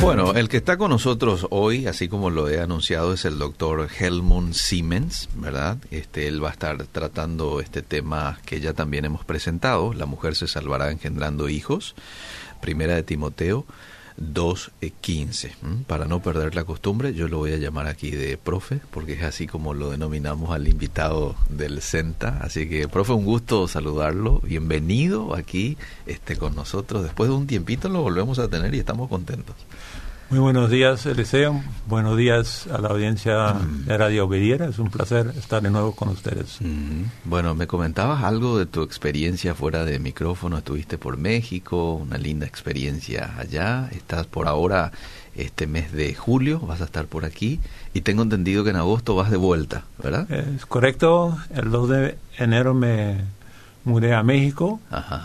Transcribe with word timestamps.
Bueno, 0.00 0.34
el 0.34 0.48
que 0.48 0.58
está 0.58 0.76
con 0.76 0.90
nosotros 0.90 1.46
hoy, 1.50 1.86
así 1.86 2.08
como 2.08 2.30
lo 2.30 2.48
he 2.48 2.60
anunciado, 2.60 3.12
es 3.14 3.24
el 3.24 3.38
doctor 3.38 3.88
Helmut 3.98 4.52
Siemens, 4.52 5.28
¿verdad? 5.34 5.78
Este, 5.90 6.28
él 6.28 6.42
va 6.42 6.50
a 6.50 6.52
estar 6.52 6.82
tratando 6.86 7.60
este 7.60 7.82
tema 7.82 8.38
que 8.46 8.60
ya 8.60 8.72
también 8.72 9.04
hemos 9.04 9.24
presentado, 9.24 9.92
la 9.92 10.06
mujer 10.06 10.36
se 10.36 10.46
salvará 10.46 10.90
engendrando 10.90 11.48
hijos, 11.48 11.94
primera 12.60 12.94
de 12.94 13.02
Timoteo 13.02 13.66
2.15. 14.20 15.84
Para 15.86 16.06
no 16.06 16.20
perder 16.20 16.54
la 16.54 16.64
costumbre, 16.64 17.14
yo 17.14 17.28
lo 17.28 17.38
voy 17.38 17.52
a 17.52 17.56
llamar 17.56 17.86
aquí 17.86 18.10
de 18.10 18.36
profe, 18.36 18.80
porque 18.90 19.14
es 19.14 19.22
así 19.22 19.46
como 19.46 19.74
lo 19.74 19.90
denominamos 19.90 20.50
al 20.50 20.68
invitado 20.68 21.36
del 21.48 21.80
CENTA. 21.80 22.38
Así 22.42 22.68
que, 22.68 22.88
profe, 22.88 23.12
un 23.12 23.24
gusto 23.24 23.68
saludarlo. 23.68 24.40
Bienvenido 24.40 25.34
aquí 25.34 25.76
este, 26.06 26.36
con 26.36 26.54
nosotros. 26.54 27.02
Después 27.02 27.30
de 27.30 27.36
un 27.36 27.46
tiempito 27.46 27.88
lo 27.88 28.02
volvemos 28.02 28.38
a 28.38 28.48
tener 28.48 28.74
y 28.74 28.78
estamos 28.78 29.08
contentos. 29.08 29.56
Muy 30.30 30.40
buenos 30.40 30.68
días, 30.68 31.06
Eliseo. 31.06 31.62
Buenos 31.86 32.18
días 32.18 32.66
a 32.66 32.78
la 32.82 32.88
audiencia 32.88 33.54
de 33.86 33.96
Radio 33.96 34.26
Obediera. 34.26 34.66
Es 34.66 34.78
un 34.78 34.90
placer 34.90 35.32
estar 35.38 35.62
de 35.62 35.70
nuevo 35.70 35.92
con 35.92 36.10
ustedes. 36.10 36.58
Bueno, 37.24 37.54
me 37.54 37.66
comentabas 37.66 38.22
algo 38.22 38.58
de 38.58 38.66
tu 38.66 38.82
experiencia 38.82 39.54
fuera 39.54 39.86
de 39.86 39.98
micrófono. 39.98 40.58
Estuviste 40.58 40.98
por 40.98 41.16
México, 41.16 41.94
una 41.94 42.18
linda 42.18 42.44
experiencia 42.44 43.36
allá. 43.38 43.88
Estás 43.92 44.26
por 44.26 44.48
ahora, 44.48 44.92
este 45.34 45.66
mes 45.66 45.92
de 45.92 46.14
julio, 46.14 46.60
vas 46.60 46.82
a 46.82 46.84
estar 46.84 47.06
por 47.06 47.24
aquí. 47.24 47.58
Y 47.94 48.02
tengo 48.02 48.22
entendido 48.22 48.64
que 48.64 48.70
en 48.70 48.76
agosto 48.76 49.14
vas 49.14 49.30
de 49.30 49.38
vuelta, 49.38 49.84
¿verdad? 49.96 50.30
Es 50.30 50.66
correcto. 50.66 51.38
El 51.54 51.70
2 51.70 51.88
de 51.88 52.18
enero 52.36 52.74
me 52.74 53.16
mudé 53.84 54.12
a 54.12 54.22
México 54.22 54.78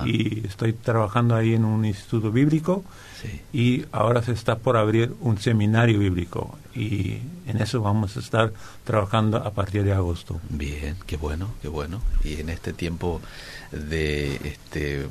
y 0.06 0.48
estoy 0.48 0.72
trabajando 0.72 1.36
ahí 1.36 1.56
en 1.56 1.66
un 1.66 1.84
instituto 1.84 2.32
bíblico 2.32 2.86
y 3.52 3.86
ahora 3.92 4.22
se 4.22 4.32
está 4.32 4.58
por 4.58 4.78
abrir 4.78 5.14
un 5.22 5.38
seminario 5.38 6.00
bíblico 6.00 6.58
y 6.76 7.20
en 7.48 7.62
eso 7.62 7.82
vamos 7.82 8.18
a 8.18 8.20
estar 8.20 8.52
trabajando 8.84 9.38
a 9.38 9.52
partir 9.52 9.84
de 9.84 9.94
agosto. 9.94 10.40
Bien, 10.50 10.96
qué 11.06 11.18
bueno, 11.18 11.50
qué 11.62 11.68
bueno. 11.68 12.02
Y 12.24 12.40
en 12.40 12.50
este 12.50 12.74
tiempo 12.74 13.22
de 13.72 14.36
este, 14.44 15.06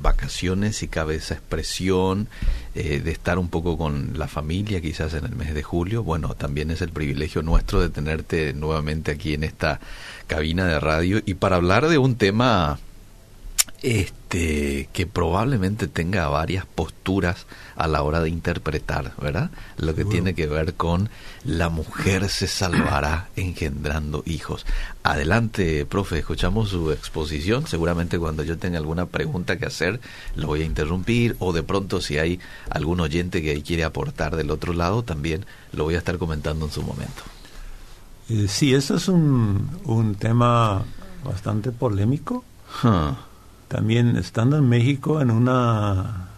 vacaciones, 0.00 0.82
y 0.82 0.88
cabe 0.88 1.16
esa 1.16 1.34
expresión, 1.34 2.28
eh, 2.74 3.00
de 3.00 3.10
estar 3.10 3.38
un 3.38 3.48
poco 3.48 3.76
con 3.76 4.18
la 4.18 4.28
familia, 4.28 4.80
quizás 4.80 5.14
en 5.14 5.24
el 5.24 5.34
mes 5.34 5.54
de 5.54 5.62
julio, 5.62 6.02
bueno, 6.04 6.34
también 6.34 6.70
es 6.70 6.82
el 6.82 6.90
privilegio 6.90 7.42
nuestro 7.42 7.80
de 7.80 7.88
tenerte 7.88 8.52
nuevamente 8.52 9.10
aquí 9.10 9.34
en 9.34 9.44
esta 9.44 9.80
cabina 10.26 10.66
de 10.66 10.78
radio 10.78 11.20
y 11.24 11.34
para 11.34 11.56
hablar 11.56 11.88
de 11.88 11.98
un 11.98 12.16
tema 12.16 12.78
este 13.82 14.17
que 14.28 15.08
probablemente 15.10 15.88
tenga 15.88 16.28
varias 16.28 16.66
posturas 16.66 17.46
a 17.78 17.86
la 17.86 18.02
hora 18.02 18.20
de 18.20 18.28
interpretar, 18.28 19.12
¿verdad? 19.20 19.50
Lo 19.76 19.94
que 19.94 20.04
tiene 20.04 20.34
que 20.34 20.46
ver 20.46 20.74
con 20.74 21.10
la 21.44 21.68
mujer 21.68 22.28
se 22.28 22.46
salvará 22.46 23.28
engendrando 23.36 24.22
hijos. 24.26 24.66
Adelante, 25.02 25.86
profe, 25.86 26.18
escuchamos 26.18 26.70
su 26.70 26.90
exposición. 26.90 27.66
Seguramente 27.66 28.18
cuando 28.18 28.42
yo 28.42 28.58
tenga 28.58 28.78
alguna 28.78 29.06
pregunta 29.06 29.58
que 29.58 29.66
hacer, 29.66 30.00
lo 30.34 30.48
voy 30.48 30.62
a 30.62 30.64
interrumpir 30.64 31.36
o 31.38 31.52
de 31.52 31.62
pronto 31.62 32.00
si 32.00 32.18
hay 32.18 32.40
algún 32.68 33.00
oyente 33.00 33.42
que 33.42 33.62
quiere 33.62 33.84
aportar 33.84 34.36
del 34.36 34.50
otro 34.50 34.72
lado, 34.72 35.04
también 35.04 35.46
lo 35.72 35.84
voy 35.84 35.94
a 35.94 35.98
estar 35.98 36.18
comentando 36.18 36.66
en 36.66 36.72
su 36.72 36.82
momento. 36.82 37.22
Eh, 38.28 38.46
sí, 38.48 38.74
eso 38.74 38.96
es 38.96 39.08
un, 39.08 39.70
un 39.84 40.16
tema 40.16 40.84
bastante 41.24 41.70
polémico 41.72 42.44
también 43.68 44.16
estando 44.16 44.56
en 44.56 44.68
México 44.68 45.20
en 45.20 45.30
una 45.30 46.28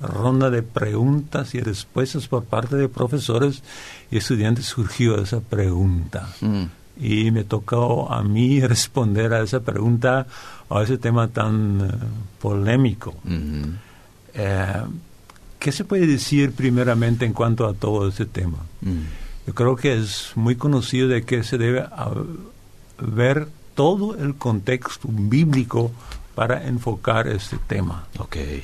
ronda 0.00 0.50
de 0.50 0.62
preguntas 0.62 1.54
y 1.54 1.60
respuestas 1.60 2.26
por 2.26 2.44
parte 2.44 2.76
de 2.76 2.88
profesores 2.88 3.62
y 4.10 4.16
estudiantes 4.16 4.66
surgió 4.66 5.20
esa 5.20 5.40
pregunta. 5.40 6.28
Mm. 6.40 6.64
Y 7.00 7.30
me 7.30 7.44
tocó 7.44 8.12
a 8.12 8.22
mí 8.22 8.60
responder 8.66 9.32
a 9.32 9.42
esa 9.42 9.60
pregunta, 9.60 10.26
a 10.68 10.82
ese 10.82 10.98
tema 10.98 11.28
tan 11.28 11.80
eh, 11.80 11.94
polémico. 12.40 13.14
Mm-hmm. 13.26 13.76
Eh, 14.34 14.82
¿Qué 15.58 15.70
se 15.70 15.84
puede 15.84 16.06
decir 16.06 16.52
primeramente 16.52 17.24
en 17.24 17.32
cuanto 17.32 17.66
a 17.66 17.74
todo 17.74 18.08
ese 18.08 18.26
tema? 18.26 18.58
Mm. 18.80 19.46
Yo 19.46 19.54
creo 19.54 19.76
que 19.76 19.94
es 19.94 20.32
muy 20.34 20.56
conocido 20.56 21.08
de 21.08 21.24
que 21.24 21.44
se 21.44 21.58
debe 21.58 21.84
ver 22.98 23.48
todo 23.74 24.16
el 24.16 24.34
contexto 24.34 25.08
bíblico 25.10 25.92
para 26.34 26.66
enfocar 26.66 27.28
este 27.28 27.58
tema. 27.66 28.06
Okay. 28.18 28.62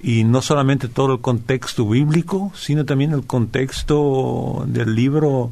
Y 0.00 0.24
no 0.24 0.42
solamente 0.42 0.88
todo 0.88 1.14
el 1.14 1.20
contexto 1.20 1.88
bíblico, 1.88 2.52
sino 2.54 2.84
también 2.84 3.12
el 3.12 3.26
contexto 3.26 4.64
del 4.66 4.94
libro 4.94 5.50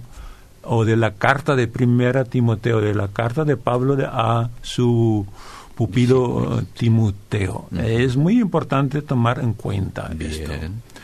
o 0.62 0.84
de 0.84 0.96
la 0.96 1.12
carta 1.12 1.56
de 1.56 1.66
Primera 1.66 2.24
Timoteo, 2.24 2.80
de 2.80 2.94
la 2.94 3.08
carta 3.08 3.44
de 3.44 3.56
Pablo 3.56 3.96
a 4.06 4.50
su 4.62 5.26
pupilo 5.74 6.62
Timoteo. 6.76 7.68
Es 7.76 8.16
muy 8.16 8.40
importante 8.40 9.02
tomar 9.02 9.40
en 9.40 9.54
cuenta 9.54 10.10
esto. 10.18 10.52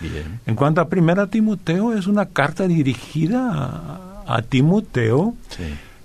Bien. 0.01 0.41
En 0.47 0.55
cuanto 0.55 0.81
a 0.81 0.89
Primera 0.89 1.27
Timoteo, 1.27 1.93
es 1.93 2.07
una 2.07 2.27
carta 2.27 2.67
dirigida 2.67 3.51
a, 3.53 4.37
a 4.37 4.43
Timoteo, 4.43 5.35
sí. 5.51 5.65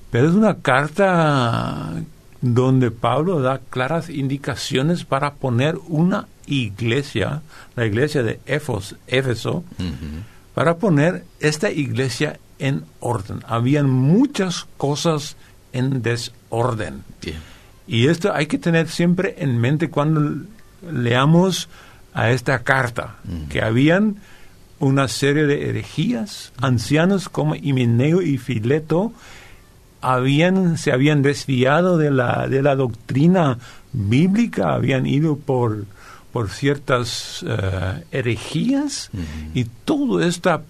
pero 0.09 0.27
es 0.27 0.35
una 0.35 0.55
carta 0.55 1.93
donde 2.53 2.91
Pablo 2.91 3.41
da 3.41 3.59
claras 3.69 4.09
indicaciones 4.09 5.03
para 5.03 5.33
poner 5.33 5.77
una 5.87 6.27
iglesia, 6.45 7.41
la 7.75 7.85
iglesia 7.87 8.21
de 8.21 8.39
Éfeso, 8.45 9.63
para 10.53 10.77
poner 10.77 11.23
esta 11.39 11.71
iglesia 11.71 12.39
en 12.59 12.83
orden. 12.99 13.39
Habían 13.47 13.89
muchas 13.89 14.67
cosas 14.77 15.37
en 15.73 16.03
desorden. 16.03 17.03
Y 17.87 18.07
esto 18.07 18.31
hay 18.33 18.45
que 18.45 18.59
tener 18.59 18.89
siempre 18.89 19.35
en 19.39 19.59
mente 19.59 19.89
cuando 19.89 20.43
leamos 20.89 21.67
a 22.13 22.29
esta 22.29 22.59
carta, 22.59 23.15
que 23.49 23.63
habían 23.63 24.17
una 24.79 25.07
serie 25.07 25.45
de 25.45 25.69
herejías, 25.69 26.53
ancianos 26.57 27.27
como 27.27 27.55
Himeneo 27.55 28.21
y 28.21 28.37
Fileto, 28.37 29.13
habían, 30.05 30.77
se 30.77 30.91
habían 30.91 31.23
desviado 31.23 31.97
de 31.97 32.11
la, 32.11 32.47
de 32.47 32.61
la 32.61 32.75
doctrina 32.75 33.57
bíblica, 33.91 34.75
habían 34.75 35.07
ido 35.07 35.35
por, 35.35 35.85
por 36.31 36.49
ciertas 36.49 37.41
uh, 37.43 38.01
herejías 38.11 39.09
y 39.55 39.65
todo 39.83 40.21
esta, 40.21 40.61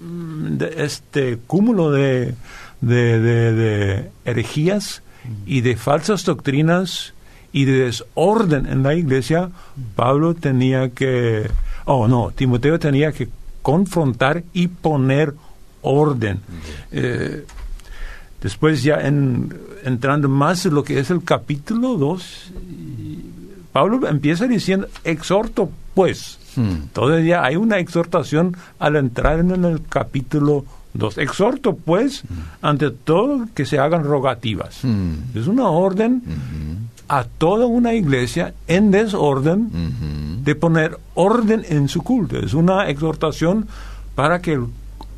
mm, 0.00 0.62
este 0.76 1.38
cúmulo 1.48 1.90
de, 1.90 2.34
de, 2.80 3.20
de, 3.20 3.52
de 3.52 4.10
herejías 4.24 5.02
y 5.46 5.62
de 5.62 5.76
falsas 5.76 6.24
doctrinas 6.24 7.12
y 7.52 7.64
de 7.64 7.86
desorden 7.86 8.66
en 8.66 8.84
la 8.84 8.94
iglesia, 8.94 9.50
Pablo 9.96 10.34
tenía 10.34 10.90
que, 10.90 11.50
oh 11.86 12.06
no, 12.06 12.30
Timoteo 12.30 12.78
tenía 12.78 13.10
que 13.10 13.28
confrontar 13.62 14.44
y 14.52 14.68
poner 14.68 15.34
orden. 15.82 16.40
Eh, 16.92 17.44
Después 18.46 18.84
ya 18.84 19.00
en, 19.00 19.52
entrando 19.82 20.28
más 20.28 20.66
en 20.66 20.74
lo 20.74 20.84
que 20.84 21.00
es 21.00 21.10
el 21.10 21.24
capítulo 21.24 21.96
2, 21.96 22.52
Pablo 23.72 24.06
empieza 24.06 24.46
diciendo, 24.46 24.86
exhorto 25.02 25.68
pues. 25.94 26.38
Hmm. 26.54 26.92
Todavía 26.92 27.42
hay 27.42 27.56
una 27.56 27.80
exhortación 27.80 28.56
al 28.78 28.94
entrar 28.94 29.40
en 29.40 29.64
el 29.64 29.82
capítulo 29.88 30.64
2. 30.94 31.18
Exhorto 31.18 31.74
pues, 31.74 32.22
hmm. 32.22 32.64
ante 32.64 32.92
todo, 32.92 33.48
que 33.52 33.66
se 33.66 33.80
hagan 33.80 34.04
rogativas. 34.04 34.78
Hmm. 34.84 35.14
Es 35.34 35.48
una 35.48 35.68
orden 35.68 36.22
a 37.08 37.24
toda 37.24 37.66
una 37.66 37.94
iglesia 37.94 38.54
en 38.68 38.92
desorden 38.92 40.44
de 40.44 40.54
poner 40.54 40.96
orden 41.14 41.66
en 41.68 41.88
su 41.88 42.04
culto. 42.04 42.38
Es 42.38 42.54
una 42.54 42.88
exhortación 42.88 43.66
para 44.14 44.40
que 44.40 44.52
el 44.52 44.66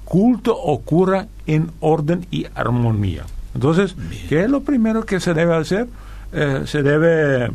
culto 0.08 0.56
ocurra 0.56 1.26
en 1.46 1.70
orden 1.80 2.26
y 2.30 2.46
armonía. 2.54 3.24
Entonces, 3.54 3.94
¿qué 4.28 4.44
es 4.44 4.50
lo 4.50 4.62
primero 4.62 5.04
que 5.04 5.20
se 5.20 5.34
debe 5.34 5.54
hacer? 5.54 5.86
Eh, 6.32 6.62
se 6.66 6.82
debe 6.82 7.50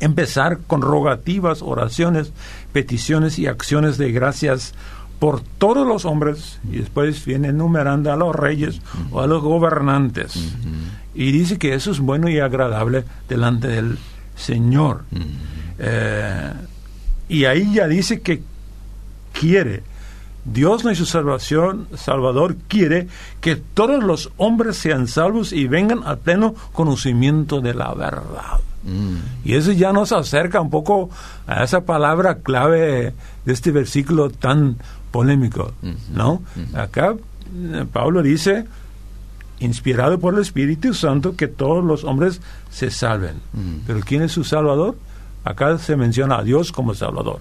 empezar 0.00 0.58
con 0.66 0.82
rogativas, 0.82 1.62
oraciones, 1.62 2.32
peticiones 2.72 3.38
y 3.38 3.46
acciones 3.46 3.98
de 3.98 4.10
gracias 4.10 4.74
por 5.20 5.42
todos 5.42 5.86
los 5.86 6.04
hombres 6.04 6.58
y 6.70 6.78
después 6.78 7.24
viene 7.24 7.48
enumerando 7.48 8.12
a 8.12 8.16
los 8.16 8.34
reyes 8.34 8.80
o 9.12 9.20
a 9.20 9.26
los 9.28 9.42
gobernantes 9.42 10.52
y 11.14 11.30
dice 11.30 11.56
que 11.58 11.74
eso 11.74 11.92
es 11.92 12.00
bueno 12.00 12.28
y 12.28 12.40
agradable 12.40 13.04
delante 13.28 13.68
del 13.68 13.96
Señor. 14.36 15.04
Eh, 15.78 16.52
y 17.28 17.44
ahí 17.44 17.72
ya 17.72 17.86
dice 17.86 18.20
que 18.20 18.42
quiere 19.32 19.82
Dios 20.44 20.84
nuestro 20.84 21.06
salvación, 21.06 21.88
Salvador 21.94 22.56
quiere 22.68 23.08
que 23.40 23.56
todos 23.56 24.02
los 24.02 24.30
hombres 24.36 24.76
sean 24.76 25.08
salvos 25.08 25.52
y 25.52 25.66
vengan 25.66 26.02
al 26.04 26.18
pleno 26.18 26.54
conocimiento 26.72 27.60
de 27.60 27.74
la 27.74 27.94
verdad. 27.94 28.60
Mm. 28.84 29.16
Y 29.44 29.54
eso 29.54 29.72
ya 29.72 29.92
nos 29.92 30.12
acerca 30.12 30.60
un 30.60 30.70
poco 30.70 31.08
a 31.46 31.64
esa 31.64 31.82
palabra 31.86 32.36
clave 32.36 33.14
de 33.44 33.52
este 33.52 33.70
versículo 33.70 34.30
tan 34.30 34.76
polémico, 35.10 35.72
¿no? 36.12 36.42
Acá 36.74 37.14
eh, 37.54 37.84
Pablo 37.90 38.22
dice, 38.22 38.66
inspirado 39.60 40.18
por 40.18 40.34
el 40.34 40.40
Espíritu 40.40 40.92
Santo, 40.92 41.36
que 41.36 41.48
todos 41.48 41.82
los 41.82 42.04
hombres 42.04 42.40
se 42.70 42.90
salven. 42.90 43.36
Mm. 43.52 43.76
Pero 43.86 44.00
¿quién 44.00 44.22
es 44.22 44.32
su 44.32 44.44
Salvador? 44.44 44.96
Acá 45.44 45.78
se 45.78 45.96
menciona 45.96 46.38
a 46.38 46.42
Dios 46.42 46.72
como 46.72 46.94
Salvador. 46.94 47.40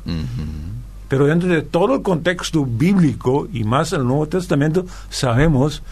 Pero 1.13 1.27
dentro 1.27 1.47
de 1.47 1.61
todo 1.61 1.93
el 1.93 2.01
contexto 2.01 2.65
bíblico 2.65 3.47
y 3.53 3.63
más 3.63 3.93
el 3.93 4.03
Nuevo 4.03 4.27
Testamento, 4.27 4.87
sabemos 5.11 5.83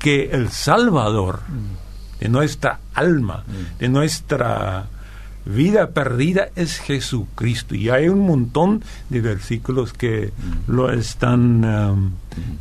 que 0.00 0.30
el 0.32 0.48
Salvador 0.48 1.42
de 2.18 2.28
nuestra 2.28 2.80
alma, 2.92 3.44
de 3.78 3.88
nuestra 3.88 4.86
vida 5.44 5.90
perdida 5.90 6.48
es 6.56 6.78
Jesucristo. 6.78 7.74
Y 7.74 7.90
hay 7.90 8.08
un 8.08 8.26
montón 8.26 8.82
de 9.10 9.20
versículos 9.20 9.92
que 9.92 10.32
lo 10.66 10.90
están 10.90 11.64
um, 11.64 12.10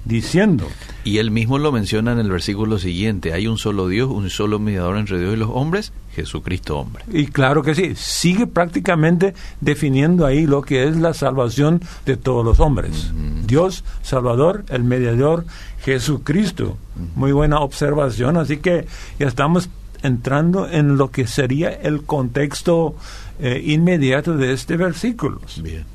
diciendo. 0.06 0.68
Y 1.04 1.18
él 1.18 1.32
mismo 1.32 1.58
lo 1.58 1.72
menciona 1.72 2.12
en 2.12 2.20
el 2.20 2.30
versículo 2.30 2.80
siguiente. 2.80 3.34
Hay 3.34 3.48
un 3.48 3.58
solo 3.58 3.88
Dios, 3.88 4.10
un 4.10 4.30
solo 4.30 4.60
mediador 4.60 4.98
entre 4.98 5.20
Dios 5.20 5.34
y 5.34 5.38
los 5.38 5.50
hombres, 5.52 5.92
Jesucristo 6.16 6.78
hombre. 6.78 7.04
Y 7.12 7.28
claro 7.28 7.64
que 7.64 7.76
sí, 7.76 7.94
sigue 7.96 8.48
prácticamente 8.48 9.34
definiendo 9.62 10.26
ahí 10.26 10.46
lo 10.46 10.62
que 10.62 10.88
es 10.88 10.98
la 10.98 11.14
salvación 11.14 11.82
de 12.06 12.18
todos 12.18 12.46
los 12.46 12.60
hombres. 12.60 13.12
Dios, 13.46 13.84
Salvador, 14.02 14.64
el 14.70 14.84
mediador, 14.84 15.46
Jesucristo. 15.84 16.78
Muy 17.16 17.32
buena 17.32 17.60
observación, 17.60 18.38
así 18.38 18.58
que 18.58 18.88
ya 19.20 19.28
estamos 19.28 19.70
entrando 20.04 20.68
en 20.70 20.98
lo 20.98 21.10
que 21.12 21.26
sería 21.28 21.70
el 21.72 22.04
contexto 22.04 22.96
eh, 23.40 23.62
inmediato 23.66 24.38
de 24.38 24.54
este 24.54 24.78
versículo. 24.78 25.42
Bien. 25.62 25.86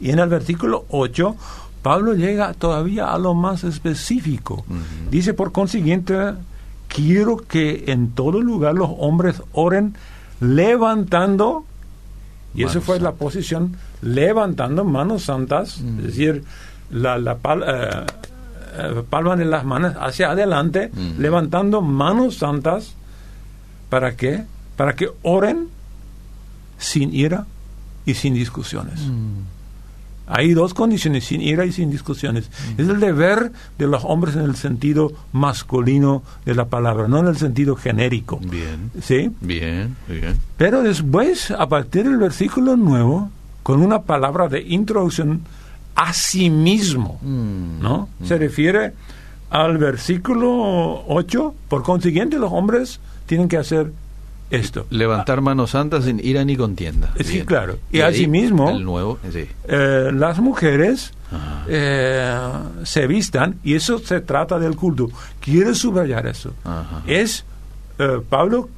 Y 0.00 0.10
en 0.10 0.20
el 0.20 0.28
versículo 0.28 0.84
8, 0.90 1.34
Pablo 1.82 2.14
llega 2.14 2.52
todavía 2.54 3.12
a 3.12 3.18
lo 3.18 3.34
más 3.34 3.64
específico. 3.64 4.64
Dice, 5.10 5.34
por 5.34 5.50
consiguiente, 5.52 6.14
quiero 6.86 7.36
que 7.38 7.84
en 7.88 8.10
todo 8.12 8.40
lugar 8.40 8.74
los 8.74 8.90
hombres 8.98 9.42
oren 9.52 9.94
levantando, 10.40 11.64
y 12.54 12.62
eso 12.62 12.74
Manos 12.74 12.84
fue 12.84 13.00
la 13.00 13.12
posición, 13.12 13.76
levantando 14.02 14.84
manos 14.84 15.24
santas, 15.24 15.78
es 15.98 16.04
decir, 16.04 16.44
la, 16.90 17.18
la 17.18 17.36
pal- 17.38 17.64
eh, 17.66 18.06
eh, 18.78 19.02
palma 19.08 19.36
de 19.36 19.44
las 19.44 19.64
manos 19.64 19.94
hacia 20.00 20.30
adelante, 20.30 20.90
levantando 21.18 21.80
manos 21.82 22.36
santas, 22.36 22.94
¿para 23.88 24.16
qué? 24.16 24.44
Para 24.76 24.94
que 24.94 25.08
oren 25.22 25.68
sin 26.78 27.14
ira 27.14 27.46
y 28.06 28.14
sin 28.14 28.34
discusiones. 28.34 29.00
Hay 30.30 30.52
dos 30.52 30.74
condiciones, 30.74 31.24
sin 31.24 31.40
ira 31.40 31.64
y 31.64 31.72
sin 31.72 31.90
discusiones. 31.90 32.50
Es 32.76 32.86
el 32.88 33.00
deber 33.00 33.50
de 33.78 33.86
los 33.86 34.04
hombres 34.04 34.36
en 34.36 34.42
el 34.42 34.56
sentido 34.56 35.10
masculino 35.32 36.22
de 36.44 36.54
la 36.54 36.66
palabra, 36.66 37.08
no 37.08 37.18
en 37.20 37.28
el 37.28 37.38
sentido 37.38 37.76
genérico. 37.76 38.38
Bien. 38.38 38.90
¿Sí? 39.02 39.30
Bien. 39.40 39.96
Bien. 40.06 40.36
Pero 40.58 40.82
después, 40.82 41.50
a 41.50 41.66
partir 41.68 42.04
del 42.04 42.18
versículo 42.18 42.76
nuevo, 42.76 43.30
con 43.62 43.80
una 43.82 44.02
palabra 44.02 44.48
de 44.48 44.60
introducción, 44.60 45.40
a 45.94 46.12
sí 46.12 46.50
mismo, 46.50 47.18
Mm. 47.22 47.80
¿no? 47.82 48.08
Se 48.24 48.36
refiere 48.36 48.92
al 49.50 49.78
versículo 49.78 51.04
8, 51.08 51.54
por 51.68 51.82
consiguiente 51.82 52.38
los 52.38 52.52
hombres 52.52 53.00
tienen 53.28 53.46
que 53.48 53.58
hacer 53.58 53.92
esto. 54.50 54.86
Levantar 54.90 55.40
manos 55.42 55.70
santas 55.72 56.04
sin 56.06 56.18
ira 56.24 56.42
ni 56.44 56.56
contienda. 56.56 57.12
Sí, 57.20 57.34
Bien. 57.34 57.46
claro. 57.46 57.78
Y 57.92 58.00
ahí, 58.00 58.14
asimismo- 58.14 58.70
El 58.70 58.82
nuevo, 58.84 59.18
sí. 59.30 59.46
Eh, 59.68 60.10
las 60.12 60.38
mujeres 60.40 61.12
eh, 61.68 62.38
se 62.84 63.06
vistan, 63.06 63.56
y 63.62 63.74
eso 63.74 63.98
se 63.98 64.20
trata 64.22 64.58
del 64.58 64.74
culto. 64.74 65.10
Quiero 65.40 65.74
subrayar 65.74 66.26
eso. 66.26 66.54
Ajá. 66.64 67.02
Es, 67.06 67.44
eh, 67.98 68.20
Pablo 68.28 68.70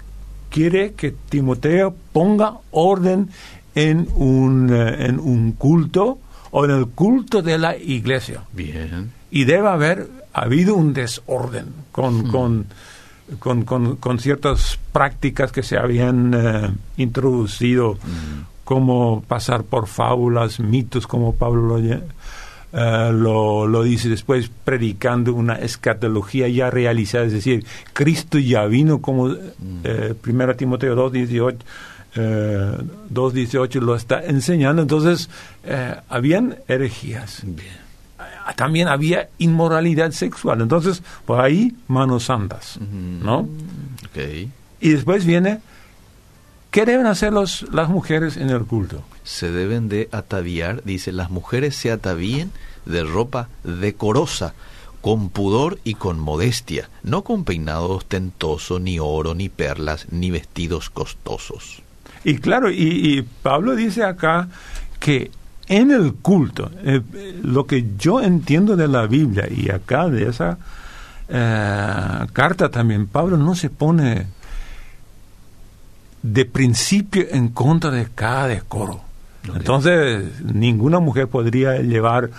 quiere 0.50 0.92
que 0.94 1.14
Timoteo 1.28 1.94
ponga 2.12 2.54
orden 2.72 3.28
en 3.76 4.08
un, 4.16 4.68
eh, 4.72 5.06
en 5.06 5.20
un 5.20 5.52
culto 5.52 6.18
o 6.50 6.64
en 6.64 6.72
el 6.72 6.86
culto 6.88 7.42
de 7.42 7.58
la 7.58 7.76
iglesia. 7.76 8.42
Bien. 8.52 9.12
Y 9.30 9.44
debe 9.44 9.68
haber 9.68 10.08
habido 10.32 10.74
un 10.74 10.92
desorden 10.92 11.66
con, 11.92 12.28
con, 12.32 12.66
con, 13.38 13.64
con- 13.64 13.96
con 13.96 14.18
ciertas 14.18 14.78
prácticas 14.92 15.52
que 15.52 15.62
se 15.62 15.76
habían 15.78 16.34
eh, 16.34 16.70
introducido, 16.96 17.98
como 18.64 19.22
pasar 19.22 19.64
por 19.64 19.86
fábulas, 19.86 20.60
mitos, 20.60 21.06
como 21.06 21.34
Pablo 21.34 21.78
lo, 21.78 21.78
eh, 21.78 22.00
lo, 23.12 23.66
lo 23.66 23.82
dice 23.82 24.08
después, 24.08 24.50
predicando 24.64 25.34
una 25.34 25.54
escatología 25.54 26.48
ya 26.48 26.70
realizada, 26.70 27.24
es 27.24 27.32
decir, 27.32 27.64
Cristo 27.92 28.38
ya 28.38 28.64
vino, 28.66 29.00
como 29.00 29.30
eh, 29.84 30.14
1 30.26 30.54
Timoteo 30.56 30.94
2.18 31.10 31.56
eh, 32.16 32.76
2.18 33.12 33.80
lo 33.80 33.94
está 33.94 34.22
enseñando, 34.24 34.82
entonces 34.82 35.30
eh, 35.64 35.94
habían 36.08 36.56
herejías. 36.68 37.42
Bien. 37.44 37.89
También 38.56 38.88
había 38.88 39.28
inmoralidad 39.38 40.12
sexual. 40.12 40.60
Entonces, 40.60 41.02
por 41.26 41.40
ahí, 41.40 41.74
manos 41.88 42.24
santas. 42.24 42.78
¿no? 42.80 43.48
Y 44.80 44.90
después 44.90 45.24
viene, 45.24 45.60
¿qué 46.70 46.86
deben 46.86 47.06
hacer 47.06 47.32
los, 47.32 47.66
las 47.72 47.88
mujeres 47.88 48.36
en 48.36 48.50
el 48.50 48.64
culto? 48.64 49.02
Se 49.24 49.50
deben 49.50 49.88
de 49.88 50.08
ataviar, 50.12 50.82
dice, 50.84 51.12
las 51.12 51.30
mujeres 51.30 51.76
se 51.76 51.90
atavíen 51.90 52.50
de 52.86 53.04
ropa 53.04 53.48
decorosa, 53.62 54.54
con 55.00 55.30
pudor 55.30 55.78
y 55.82 55.94
con 55.94 56.18
modestia, 56.18 56.90
no 57.02 57.22
con 57.22 57.44
peinado 57.44 57.90
ostentoso, 57.90 58.78
ni 58.78 58.98
oro, 58.98 59.34
ni 59.34 59.48
perlas, 59.48 60.06
ni 60.10 60.30
vestidos 60.30 60.90
costosos. 60.90 61.82
Y 62.22 62.38
claro, 62.38 62.70
y, 62.70 62.76
y 62.78 63.22
Pablo 63.22 63.74
dice 63.76 64.04
acá 64.04 64.48
que 64.98 65.30
en 65.70 65.92
el 65.92 66.14
culto, 66.14 66.68
eh, 66.82 67.00
lo 67.44 67.64
que 67.64 67.94
yo 67.96 68.20
entiendo 68.20 68.74
de 68.74 68.88
la 68.88 69.06
Biblia 69.06 69.46
y 69.48 69.70
acá 69.70 70.08
de 70.08 70.28
esa 70.28 70.58
eh, 71.28 72.26
carta 72.32 72.70
también, 72.70 73.06
Pablo 73.06 73.36
no 73.36 73.54
se 73.54 73.70
pone 73.70 74.26
de 76.22 76.44
principio 76.44 77.24
en 77.30 77.50
contra 77.50 77.92
de 77.92 78.08
cada 78.12 78.48
decoro. 78.48 79.00
Entonces, 79.54 80.42
ninguna 80.42 80.98
mujer 80.98 81.28
podría 81.28 81.76
llevar 81.78 82.30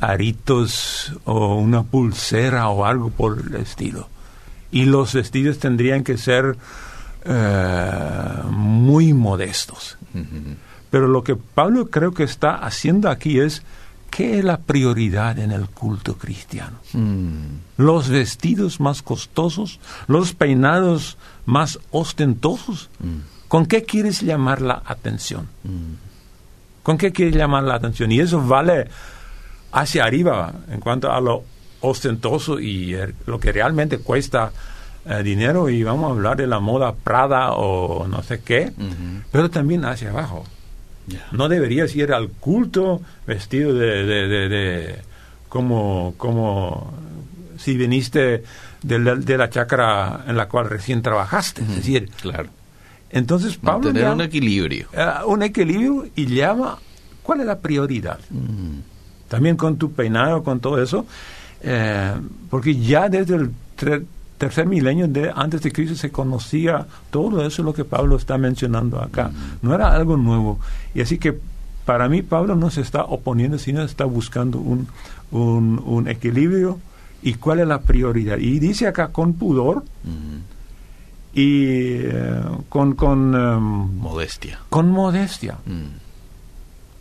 aritos 0.00 1.12
o 1.24 1.54
una 1.54 1.84
pulsera 1.84 2.68
o 2.70 2.84
algo 2.84 3.10
por 3.10 3.38
el 3.38 3.54
estilo. 3.54 4.08
Y 4.72 4.86
los 4.86 5.14
vestidos 5.14 5.60
tendrían 5.60 6.02
que 6.02 6.18
ser 6.18 6.56
eh, 7.24 7.90
muy 8.50 9.12
modestos. 9.12 9.96
Pero 10.94 11.08
lo 11.08 11.24
que 11.24 11.34
Pablo 11.34 11.90
creo 11.90 12.14
que 12.14 12.22
está 12.22 12.54
haciendo 12.54 13.10
aquí 13.10 13.40
es, 13.40 13.64
¿qué 14.12 14.38
es 14.38 14.44
la 14.44 14.58
prioridad 14.58 15.40
en 15.40 15.50
el 15.50 15.66
culto 15.66 16.16
cristiano? 16.16 16.78
Mm. 16.92 17.78
¿Los 17.78 18.08
vestidos 18.10 18.78
más 18.78 19.02
costosos? 19.02 19.80
¿Los 20.06 20.34
peinados 20.34 21.18
más 21.46 21.80
ostentosos? 21.90 22.90
Mm. 23.00 23.48
¿Con 23.48 23.66
qué 23.66 23.82
quieres 23.82 24.22
llamar 24.22 24.62
la 24.62 24.84
atención? 24.86 25.48
Mm. 25.64 25.94
¿Con 26.84 26.96
qué 26.96 27.10
quieres 27.10 27.34
llamar 27.34 27.64
la 27.64 27.74
atención? 27.74 28.12
Y 28.12 28.20
eso 28.20 28.40
vale 28.40 28.86
hacia 29.72 30.04
arriba 30.04 30.52
en 30.70 30.78
cuanto 30.78 31.10
a 31.10 31.20
lo 31.20 31.42
ostentoso 31.80 32.60
y 32.60 32.96
lo 33.26 33.40
que 33.40 33.50
realmente 33.50 33.98
cuesta 33.98 34.52
eh, 35.06 35.24
dinero. 35.24 35.68
Y 35.68 35.82
vamos 35.82 36.08
a 36.08 36.12
hablar 36.12 36.36
de 36.36 36.46
la 36.46 36.60
moda 36.60 36.94
Prada 36.94 37.50
o 37.54 38.06
no 38.06 38.22
sé 38.22 38.42
qué, 38.42 38.72
pero 39.32 39.50
también 39.50 39.84
hacia 39.86 40.10
abajo. 40.10 40.44
No 41.32 41.48
deberías 41.48 41.94
ir 41.96 42.12
al 42.12 42.28
culto 42.30 43.00
vestido 43.26 43.74
de, 43.74 44.04
de, 44.04 44.28
de- 44.28 44.48
de- 44.48 44.96
como, 45.48 46.14
como 46.16 46.92
si 47.58 47.76
viniste 47.76 48.42
de 48.82 48.98
la, 48.98 49.14
de 49.14 49.38
la 49.38 49.48
chacra 49.50 50.24
en 50.26 50.36
la 50.36 50.48
cual 50.48 50.68
recién 50.68 51.02
trabajaste. 51.02 51.62
Es 51.62 51.76
decir, 51.76 52.10
Claro. 52.20 52.48
entonces 53.10 53.56
Pablo 53.56 53.84
Mantener 53.88 54.02
llama- 54.02 54.14
un 54.14 54.20
equilibrio. 54.22 54.88
eh, 54.92 55.06
un 55.26 55.42
equilibrio 55.42 56.06
y 56.16 56.26
llama 56.26 56.78
cuál 57.22 57.40
es 57.40 57.46
la 57.46 57.58
prioridad. 57.58 58.18
Mm. 58.30 58.78
También 59.28 59.56
con 59.56 59.76
tu 59.76 59.92
peinado, 59.92 60.42
con 60.42 60.60
todo 60.60 60.82
eso, 60.82 61.06
eh, 61.62 62.12
porque 62.50 62.76
ya 62.76 63.08
desde 63.08 63.36
el 63.36 63.50
tercer 64.38 64.66
milenio 64.66 65.06
de 65.08 65.30
antes 65.34 65.62
de 65.62 65.72
Cristo 65.72 65.94
se 65.96 66.10
conocía 66.10 66.86
todo 67.10 67.44
eso 67.46 67.62
lo 67.62 67.72
que 67.74 67.84
Pablo 67.84 68.16
está 68.16 68.36
mencionando 68.38 69.00
acá. 69.00 69.30
No 69.62 69.74
era 69.74 69.94
algo 69.94 70.16
nuevo. 70.16 70.58
Y 70.94 71.00
así 71.00 71.18
que 71.18 71.38
para 71.84 72.08
mí 72.08 72.22
Pablo 72.22 72.54
no 72.56 72.70
se 72.70 72.80
está 72.80 73.04
oponiendo, 73.04 73.58
sino 73.58 73.82
está 73.82 74.04
buscando 74.04 74.58
un, 74.58 74.88
un, 75.30 75.82
un 75.84 76.08
equilibrio 76.08 76.78
y 77.22 77.34
cuál 77.34 77.60
es 77.60 77.68
la 77.68 77.80
prioridad. 77.80 78.38
Y 78.38 78.58
dice 78.58 78.86
acá 78.86 79.08
con 79.08 79.34
pudor 79.34 79.84
Mm. 80.04 80.36
y 81.34 81.64
eh, 82.02 82.42
con, 82.68 82.94
con, 82.94 83.34
em, 83.34 83.98
Modestia. 83.98 84.58
con 84.70 84.90
modestia. 84.90 85.58
Mm. 85.64 86.04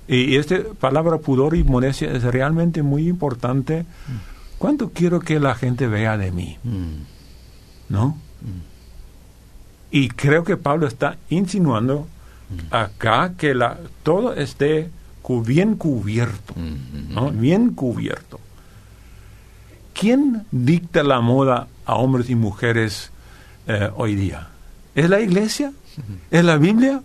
Y 0.07 0.35
esta 0.35 0.57
palabra 0.79 1.17
pudor 1.17 1.55
y 1.55 1.63
modestia 1.63 2.11
es 2.11 2.23
realmente 2.23 2.83
muy 2.83 3.07
importante. 3.07 3.85
¿Cuánto 4.57 4.89
quiero 4.89 5.19
que 5.19 5.39
la 5.39 5.55
gente 5.55 5.87
vea 5.87 6.17
de 6.17 6.31
mí? 6.31 6.57
¿No? 7.93 8.17
Y 9.91 10.09
creo 10.09 10.43
que 10.43 10.57
Pablo 10.57 10.87
está 10.87 11.17
insinuando 11.29 12.07
acá 12.71 13.33
que 13.37 13.53
la, 13.53 13.77
todo 14.01 14.33
esté 14.33 14.89
bien 15.45 15.75
cubierto, 15.75 16.55
¿no? 17.09 17.29
Bien 17.29 17.69
cubierto. 17.73 18.39
¿Quién 19.93 20.45
dicta 20.51 21.03
la 21.03 21.21
moda 21.21 21.67
a 21.85 21.95
hombres 21.95 22.29
y 22.31 22.35
mujeres 22.35 23.11
eh, 23.67 23.89
hoy 23.95 24.15
día? 24.15 24.47
¿Es 24.95 25.09
la 25.09 25.19
iglesia? 25.19 25.71
¿Es 26.31 26.43
la 26.43 26.57
Biblia? 26.57 27.01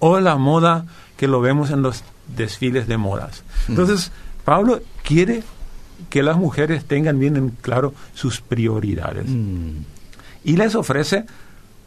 ¿O 0.00 0.18
la 0.18 0.36
moda 0.36 0.86
que 1.16 1.28
lo 1.28 1.40
vemos 1.40 1.70
en 1.70 1.82
los 1.82 2.02
desfiles 2.36 2.88
de 2.88 2.96
modas? 2.98 3.44
Entonces, 3.68 4.10
Pablo 4.44 4.80
quiere 5.04 5.44
que 6.10 6.22
las 6.22 6.36
mujeres 6.36 6.84
tengan 6.84 7.18
bien 7.18 7.36
en 7.36 7.50
claro 7.50 7.94
sus 8.14 8.40
prioridades. 8.40 9.26
Y 10.44 10.56
les 10.56 10.74
ofrece 10.74 11.24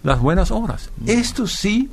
las 0.04 0.20
buenas 0.20 0.52
obras. 0.52 0.90
Esto 1.06 1.48
sí 1.48 1.90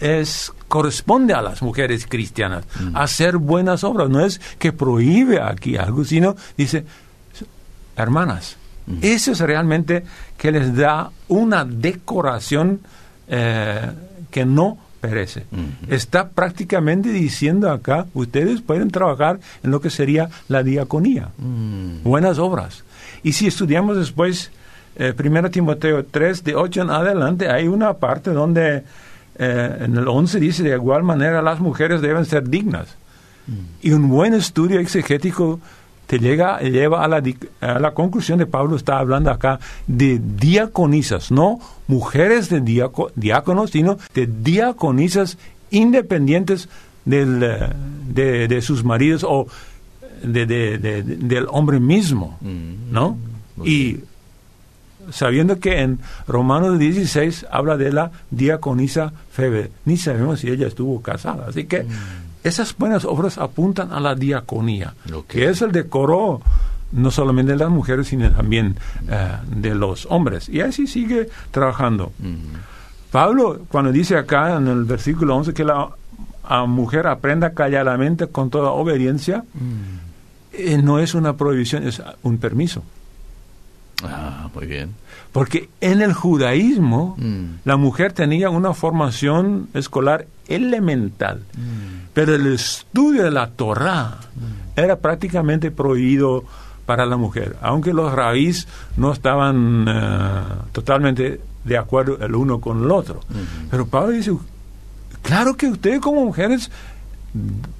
es 0.00 0.52
corresponde 0.68 1.32
a 1.32 1.42
las 1.42 1.62
mujeres 1.62 2.06
cristianas 2.08 2.64
hacer 2.94 3.36
buenas 3.36 3.84
obras. 3.84 4.08
No 4.08 4.24
es 4.24 4.40
que 4.58 4.72
prohíbe 4.72 5.40
aquí 5.40 5.76
algo, 5.76 6.04
sino 6.04 6.34
dice, 6.56 6.84
hermanas, 7.96 8.56
eso 9.00 9.32
es 9.32 9.40
realmente 9.40 10.04
que 10.36 10.50
les 10.50 10.74
da 10.74 11.10
una 11.28 11.64
decoración 11.64 12.80
eh, 13.28 13.90
que 14.30 14.44
no 14.44 14.78
perece. 15.00 15.46
Está 15.88 16.30
prácticamente 16.30 17.10
diciendo 17.10 17.70
acá, 17.70 18.06
ustedes 18.14 18.60
pueden 18.60 18.90
trabajar 18.90 19.40
en 19.62 19.70
lo 19.70 19.80
que 19.80 19.90
sería 19.90 20.30
la 20.48 20.62
diaconía, 20.62 21.30
buenas 22.02 22.38
obras. 22.38 22.84
Y 23.22 23.32
si 23.32 23.46
estudiamos 23.46 23.96
después 23.96 24.50
eh, 24.96 25.14
1 25.18 25.50
Timoteo 25.50 26.04
3, 26.04 26.44
de 26.44 26.54
8 26.54 26.82
en 26.82 26.90
adelante, 26.90 27.48
hay 27.48 27.68
una 27.68 27.94
parte 27.94 28.30
donde 28.30 28.84
eh, 29.38 29.76
en 29.80 29.96
el 29.96 30.06
11 30.06 30.40
dice 30.40 30.62
de 30.62 30.74
igual 30.74 31.02
manera 31.02 31.42
las 31.42 31.60
mujeres 31.60 32.00
deben 32.00 32.24
ser 32.24 32.48
dignas. 32.48 32.96
Y 33.82 33.90
un 33.90 34.08
buen 34.08 34.34
estudio 34.34 34.78
exegético 34.78 35.58
te 36.06 36.20
llega, 36.20 36.60
lleva 36.60 37.04
a 37.04 37.08
la, 37.08 37.22
a 37.60 37.78
la 37.80 37.92
conclusión 37.92 38.38
de 38.38 38.46
Pablo 38.46 38.76
está 38.76 38.98
hablando 38.98 39.30
acá 39.30 39.58
de 39.88 40.20
diaconisas, 40.20 41.32
no 41.32 41.58
mujeres 41.88 42.50
de 42.50 42.60
diáconos, 42.60 43.70
sino 43.70 43.98
de 44.14 44.26
diaconisas 44.26 45.38
independientes 45.70 46.68
del, 47.04 47.42
eh, 47.42 48.46
de, 48.48 48.62
sus 48.62 48.84
maridos 48.84 49.24
o 49.28 49.48
de, 50.22 50.46
del 50.46 51.46
hombre 51.50 51.80
mismo, 51.80 52.38
mm. 52.42 52.92
¿no? 52.92 53.16
y 53.64 54.00
sabiendo 55.10 55.58
que 55.58 55.80
en 55.80 55.98
Romanos 56.26 56.78
16 56.78 57.46
habla 57.50 57.76
de 57.76 57.92
la 57.92 58.10
diaconisa 58.30 59.12
Febe, 59.30 59.70
ni 59.84 59.96
sabemos 59.96 60.40
si 60.40 60.48
ella 60.48 60.66
estuvo 60.66 61.00
casada, 61.02 61.46
así 61.48 61.64
que 61.64 61.84
mm. 61.84 62.32
Esas 62.44 62.76
buenas 62.76 63.04
obras 63.04 63.38
apuntan 63.38 63.92
a 63.92 64.00
la 64.00 64.16
diaconía, 64.16 64.94
que 65.28 65.48
es 65.48 65.62
el 65.62 65.70
decoro 65.70 66.40
no 66.90 67.10
solamente 67.10 67.52
de 67.52 67.58
las 67.58 67.70
mujeres, 67.70 68.08
sino 68.08 68.30
también 68.32 68.76
eh, 69.08 69.36
de 69.46 69.74
los 69.74 70.06
hombres. 70.10 70.48
Y 70.48 70.60
así 70.60 70.86
sigue 70.86 71.28
trabajando. 71.52 72.12
Pablo, 73.12 73.60
cuando 73.68 73.92
dice 73.92 74.16
acá 74.16 74.56
en 74.56 74.66
el 74.66 74.84
versículo 74.84 75.36
11 75.36 75.54
que 75.54 75.64
la 75.64 75.88
mujer 76.66 77.06
aprenda 77.06 77.50
calladamente 77.50 78.26
con 78.26 78.50
toda 78.50 78.70
obediencia, 78.70 79.44
eh, 80.52 80.78
no 80.82 80.98
es 80.98 81.14
una 81.14 81.36
prohibición, 81.36 81.86
es 81.86 82.02
un 82.24 82.38
permiso. 82.38 82.82
Ah, 84.04 84.48
muy 84.54 84.66
bien. 84.66 84.94
Porque 85.32 85.68
en 85.80 86.02
el 86.02 86.12
judaísmo 86.12 87.16
mm. 87.18 87.44
la 87.64 87.76
mujer 87.76 88.12
tenía 88.12 88.50
una 88.50 88.74
formación 88.74 89.68
escolar 89.74 90.26
elemental, 90.48 91.42
mm. 91.56 92.10
pero 92.12 92.34
el 92.34 92.46
estudio 92.52 93.24
de 93.24 93.30
la 93.30 93.48
Torah 93.50 94.18
mm. 94.34 94.78
era 94.78 94.96
prácticamente 94.96 95.70
prohibido 95.70 96.44
para 96.86 97.06
la 97.06 97.16
mujer, 97.16 97.56
aunque 97.62 97.92
los 97.92 98.12
raíz 98.12 98.66
no 98.96 99.12
estaban 99.12 99.86
eh, 99.88 100.42
totalmente 100.72 101.40
de 101.64 101.78
acuerdo 101.78 102.18
el 102.20 102.34
uno 102.34 102.60
con 102.60 102.82
el 102.84 102.90
otro. 102.90 103.20
Pero 103.70 103.86
Pablo 103.86 104.10
dice, 104.10 104.32
claro 105.22 105.56
que 105.56 105.68
ustedes 105.68 106.00
como 106.00 106.24
mujeres 106.24 106.70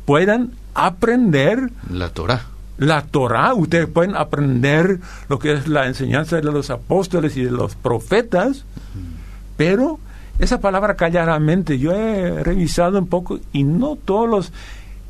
puedan 0.04 0.52
aprender 0.74 1.70
la 1.90 2.10
Torah 2.10 2.51
la 2.86 3.02
Torah, 3.02 3.54
ustedes 3.54 3.86
pueden 3.86 4.16
aprender 4.16 4.98
lo 5.28 5.38
que 5.38 5.52
es 5.52 5.68
la 5.68 5.86
enseñanza 5.86 6.36
de 6.36 6.42
los 6.42 6.70
apóstoles 6.70 7.36
y 7.36 7.44
de 7.44 7.50
los 7.50 7.74
profetas, 7.74 8.64
pero 9.56 9.98
esa 10.38 10.60
palabra 10.60 10.96
calladamente, 10.96 11.78
yo 11.78 11.92
he 11.92 12.42
revisado 12.42 12.98
un 12.98 13.06
poco 13.06 13.38
y 13.52 13.64
no 13.64 13.96
todos 13.96 14.28
los 14.28 14.52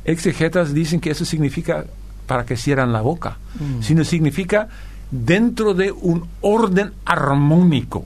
exegetas 0.05 0.73
dicen 0.73 0.99
que 0.99 1.11
eso 1.11 1.25
significa 1.25 1.85
para 2.27 2.45
que 2.45 2.57
cierran 2.57 2.93
la 2.93 3.01
boca, 3.01 3.37
mm. 3.59 3.81
sino 3.81 4.03
significa 4.03 4.67
dentro 5.11 5.73
de 5.73 5.91
un 5.91 6.27
orden 6.41 6.91
armónico 7.05 8.05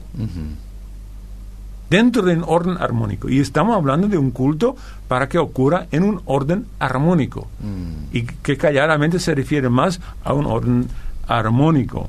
dentro 1.90 2.22
de 2.22 2.34
un 2.34 2.44
orden 2.46 2.76
armónico. 2.78 3.28
Y 3.28 3.40
estamos 3.40 3.76
hablando 3.76 4.08
de 4.08 4.18
un 4.18 4.30
culto 4.30 4.76
para 5.06 5.28
que 5.28 5.38
ocurra 5.38 5.86
en 5.90 6.02
un 6.02 6.20
orden 6.26 6.66
armónico. 6.78 7.48
Mm. 7.60 8.16
Y 8.16 8.22
que 8.22 8.56
calladamente 8.56 9.18
se 9.18 9.34
refiere 9.34 9.68
más 9.68 10.00
a 10.24 10.32
un 10.32 10.46
orden 10.46 10.88
armónico. 11.26 12.08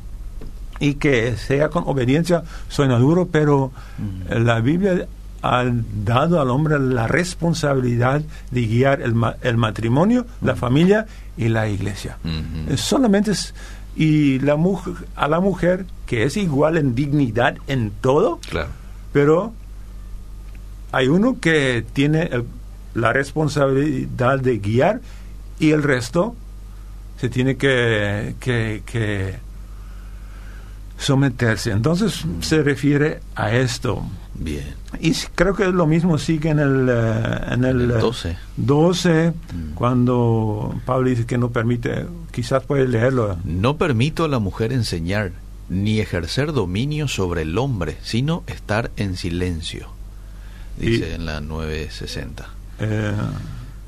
Y 0.79 0.95
que 0.95 1.35
sea 1.35 1.69
con 1.69 1.83
obediencia, 1.87 2.43
suena 2.67 2.97
duro, 2.97 3.27
pero 3.31 3.71
mm. 3.97 4.43
la 4.43 4.59
Biblia 4.59 5.07
ha 5.41 5.63
dado 6.03 6.41
al 6.41 6.49
hombre 6.49 6.79
la 6.79 7.07
responsabilidad 7.07 8.21
de 8.51 8.65
guiar 8.65 9.01
el, 9.01 9.15
el 9.41 9.57
matrimonio, 9.57 10.25
la 10.41 10.53
mm. 10.53 10.57
familia 10.57 11.05
y 11.37 11.47
la 11.47 11.69
iglesia. 11.69 12.17
Mm-hmm. 12.25 12.75
Solamente 12.75 13.31
es, 13.31 13.53
y 13.95 14.39
la 14.39 14.57
mujer, 14.57 14.93
a 15.15 15.27
la 15.27 15.39
mujer, 15.39 15.85
que 16.05 16.23
es 16.23 16.35
igual 16.37 16.77
en 16.77 16.95
dignidad 16.95 17.55
en 17.67 17.91
todo, 18.01 18.39
claro. 18.49 18.69
pero 19.13 19.53
hay 20.91 21.07
uno 21.07 21.39
que 21.39 21.85
tiene 21.93 22.29
la 22.93 23.13
responsabilidad 23.13 24.39
de 24.39 24.57
guiar 24.59 25.01
y 25.59 25.71
el 25.71 25.83
resto 25.83 26.35
se 27.19 27.29
tiene 27.29 27.57
que, 27.57 28.35
que, 28.39 29.35
someterse. 30.97 31.71
Entonces 31.71 32.25
se 32.41 32.63
refiere 32.63 33.19
a 33.35 33.53
esto. 33.55 34.03
Bien. 34.35 34.75
Y 35.01 35.13
creo 35.35 35.53
que 35.53 35.67
lo 35.67 35.85
mismo 35.85 36.17
sigue 36.17 36.49
en 36.49 36.59
el, 36.59 36.87
eh, 36.89 37.41
en 37.51 37.65
el, 37.65 37.87
12, 37.89 38.37
12 38.55 39.31
mm. 39.31 39.73
cuando 39.75 40.75
Pablo 40.85 41.09
dice 41.09 41.25
que 41.25 41.37
no 41.37 41.49
permite, 41.49 42.05
quizás 42.31 42.63
puede 42.63 42.87
leerlo. 42.87 43.37
No 43.43 43.77
permito 43.77 44.23
a 44.23 44.29
la 44.29 44.39
mujer 44.39 44.71
enseñar 44.71 45.31
ni 45.67 45.99
ejercer 45.99 46.53
dominio 46.53 47.07
sobre 47.09 47.41
el 47.41 47.57
hombre, 47.57 47.97
sino 48.01 48.43
estar 48.47 48.91
en 48.95 49.17
silencio 49.17 49.98
dice 50.79 51.15
en 51.15 51.25
la 51.25 51.41
960. 51.41 52.49
Eh, 52.79 53.13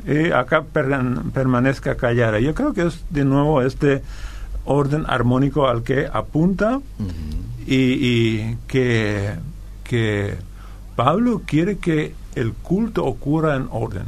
y 0.05 0.31
acá 0.31 0.63
permanezca 0.63 1.95
callada. 1.95 2.39
Yo 2.39 2.53
creo 2.53 2.74
que 2.74 2.88
es 2.88 3.03
de 3.10 3.25
nuevo 3.25 3.62
este 3.62 4.01
orden 4.65 5.05
armónico 5.07 5.67
al 5.67 5.83
que 5.83 6.07
apunta 6.12 6.81
y, 7.65 8.55
que, 8.67 9.36
que 9.83 10.36
Pablo 10.95 11.41
quiere 11.45 11.77
que 11.77 12.13
el 12.36 12.53
culto 12.53 13.05
ocurra 13.05 13.55
en 13.55 13.67
orden. 13.71 14.05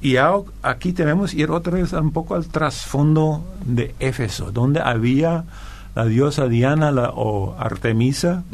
Y 0.00 0.16
aquí 0.62 0.92
tenemos 0.92 1.34
ir 1.34 1.50
otra 1.50 1.74
vez 1.74 1.92
un 1.92 2.12
poco 2.12 2.34
al 2.34 2.46
trasfondo 2.46 3.44
de 3.64 3.94
Éfeso, 3.98 4.52
donde 4.52 4.80
había 4.80 5.44
la 5.94 6.06
diosa 6.06 6.46
Diana 6.46 6.92
la, 6.92 7.10
o 7.10 7.56
Artemisa, 7.58 8.44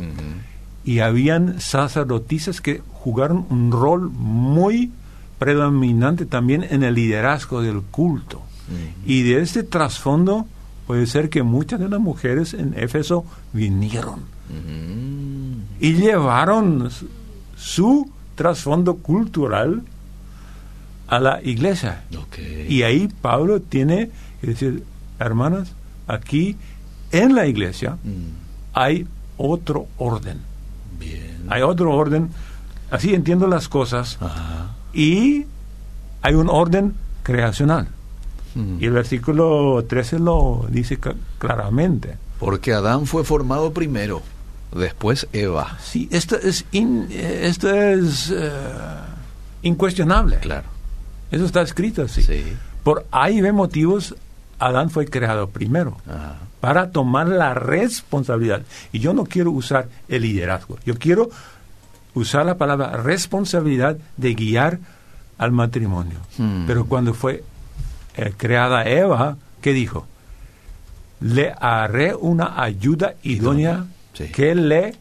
y 0.85 1.01
habían 1.01 1.61
sacerdotisas 1.61 2.61
que 2.63 2.83
jugaron 3.01 3.47
un 3.51 3.73
rol 3.73 4.11
muy 4.11 4.91
predominante 5.39 6.27
también 6.27 6.65
en 6.69 6.83
el 6.83 6.95
liderazgo 6.95 7.63
del 7.63 7.81
culto. 7.83 8.43
Y 9.07 9.23
de 9.23 9.41
este 9.41 9.63
trasfondo 9.63 10.47
puede 10.87 11.07
ser 11.07 11.31
que 11.31 11.43
muchas 11.43 11.81
de 11.81 11.89
las 11.89 12.01
mujeres 12.01 12.53
en 12.53 12.75
Éfeso 12.77 13.25
vinieron 13.53 14.21
y 15.81 15.93
llevaron 15.95 16.91
su 17.57 18.11
trasfondo 18.35 18.97
cultural 18.97 19.83
a 21.07 21.19
la 21.19 21.43
iglesia. 21.43 22.05
Y 22.69 22.83
ahí 22.83 23.09
Pablo 23.23 23.61
tiene 23.61 24.11
que 24.41 24.49
decir, 24.49 24.85
hermanas, 25.19 25.73
aquí 26.07 26.57
en 27.13 27.35
la 27.35 27.47
iglesia 27.47 27.93
mm. 28.05 28.75
hay 28.75 29.07
otro 29.37 29.87
orden. 29.97 30.41
Hay 31.49 31.63
otro 31.63 31.95
orden, 31.95 32.29
así 32.91 33.15
entiendo 33.15 33.47
las 33.47 33.69
cosas. 33.69 34.19
Y 34.93 35.47
hay 36.23 36.35
un 36.35 36.49
orden 36.49 36.95
creacional. 37.23 37.89
Mm. 38.55 38.79
Y 38.81 38.87
el 38.87 38.93
versículo 38.93 39.85
13 39.89 40.19
lo 40.19 40.67
dice 40.69 40.99
claramente. 41.39 42.17
Porque 42.39 42.73
Adán 42.73 43.07
fue 43.07 43.25
formado 43.25 43.73
primero, 43.73 44.23
después 44.75 45.27
Eva. 45.33 45.77
Sí, 45.83 46.09
esto 46.13 46.37
es, 46.37 46.65
in- 46.73 47.09
esto 47.11 47.69
es 47.73 48.33
eh, 48.35 48.51
incuestionable. 49.63 50.39
Claro. 50.39 50.69
Eso 51.31 51.45
está 51.45 51.63
escrito 51.63 52.03
así. 52.03 52.23
Sí. 52.23 52.45
Por 52.83 53.07
A 53.11 53.31
y 53.31 53.41
B 53.41 53.53
motivos, 53.53 54.15
Adán 54.59 54.91
fue 54.91 55.07
creado 55.07 55.49
primero 55.51 55.99
Ajá. 56.09 56.37
para 56.61 56.91
tomar 56.91 57.29
la 57.29 57.55
responsabilidad. 57.55 58.63
Y 58.93 59.01
yo 59.01 59.13
no 59.13 59.25
quiero 59.25 59.51
usar 59.51 59.89
el 60.09 60.23
liderazgo. 60.23 60.79
Yo 60.87 60.97
quiero 60.99 61.29
usar 62.19 62.45
la 62.47 62.57
palabra 62.57 62.97
responsabilidad 62.99 63.97
de 64.17 64.35
guiar 64.35 64.79
al 65.39 65.53
matrimonio. 65.53 66.19
Hmm. 66.37 66.67
Pero 66.67 66.87
cuando 66.87 67.15
fue 67.15 67.45
eh, 68.17 68.33
creada 68.37 68.85
Eva, 68.85 69.37
¿qué 69.61 69.73
dijo? 69.73 70.07
Le 71.21 71.53
haré 71.61 72.15
una 72.15 72.63
ayuda 72.63 73.15
idónea 73.23 73.87
Sí. 74.15 74.29
que 74.33 74.55
le 74.55 74.97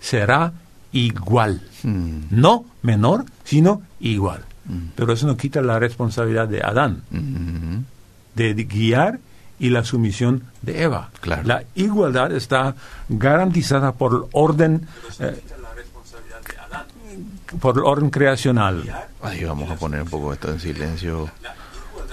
será 0.00 0.52
igual. 0.92 1.60
Mm. 1.82 2.18
No 2.30 2.64
menor, 2.82 3.24
sino 3.44 3.82
igual. 4.00 4.42
Mm. 4.64 4.88
Pero 4.94 5.12
eso 5.12 5.26
no 5.26 5.36
quita 5.36 5.60
la 5.60 5.78
responsabilidad 5.78 6.48
de 6.48 6.62
Adán 6.62 7.02
de 8.34 8.54
guiar 8.64 9.18
y 9.58 9.70
la 9.70 9.84
sumisión 9.84 10.44
de 10.62 10.82
Eva. 10.82 11.10
Claro. 11.20 11.42
La 11.44 11.64
igualdad 11.74 12.32
está 12.32 12.74
garantizada 13.08 13.92
por 13.92 14.12
el 14.14 14.20
orden 14.32 14.86
eh, 15.20 15.40
por 17.60 17.78
orden 17.80 18.10
creacional. 18.10 18.82
Ahí 19.22 19.44
vamos 19.44 19.70
a 19.70 19.76
poner 19.76 20.02
un 20.02 20.08
poco 20.08 20.32
esto 20.32 20.50
en 20.50 20.60
silencio 20.60 21.28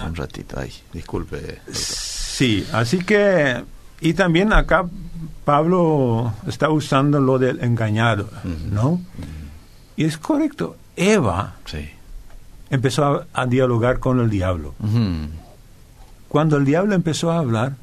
un 0.05 0.15
ratito. 0.15 0.59
Ay, 0.59 0.71
disculpe. 0.93 1.37
doctor. 1.41 1.73
Sí, 1.75 2.65
así 2.73 2.99
que 2.99 3.63
y 4.01 4.13
también 4.13 4.51
acá 4.53 4.85
Pablo 5.45 6.33
está 6.47 6.69
usando 6.69 7.19
lo 7.19 7.37
del 7.37 7.63
engañado, 7.63 8.29
¿no? 8.71 8.99
Y 9.95 10.05
es 10.05 10.17
correcto. 10.17 10.75
Eva 10.95 11.55
Sí. 11.65 11.89
empezó 12.69 13.05
a, 13.05 13.41
a 13.41 13.45
dialogar 13.45 13.99
con 13.99 14.19
el 14.19 14.29
diablo. 14.29 14.73
Cuando 16.27 16.57
el 16.57 16.65
diablo 16.65 16.95
empezó 16.95 17.31
a 17.31 17.37
hablar, 17.39 17.73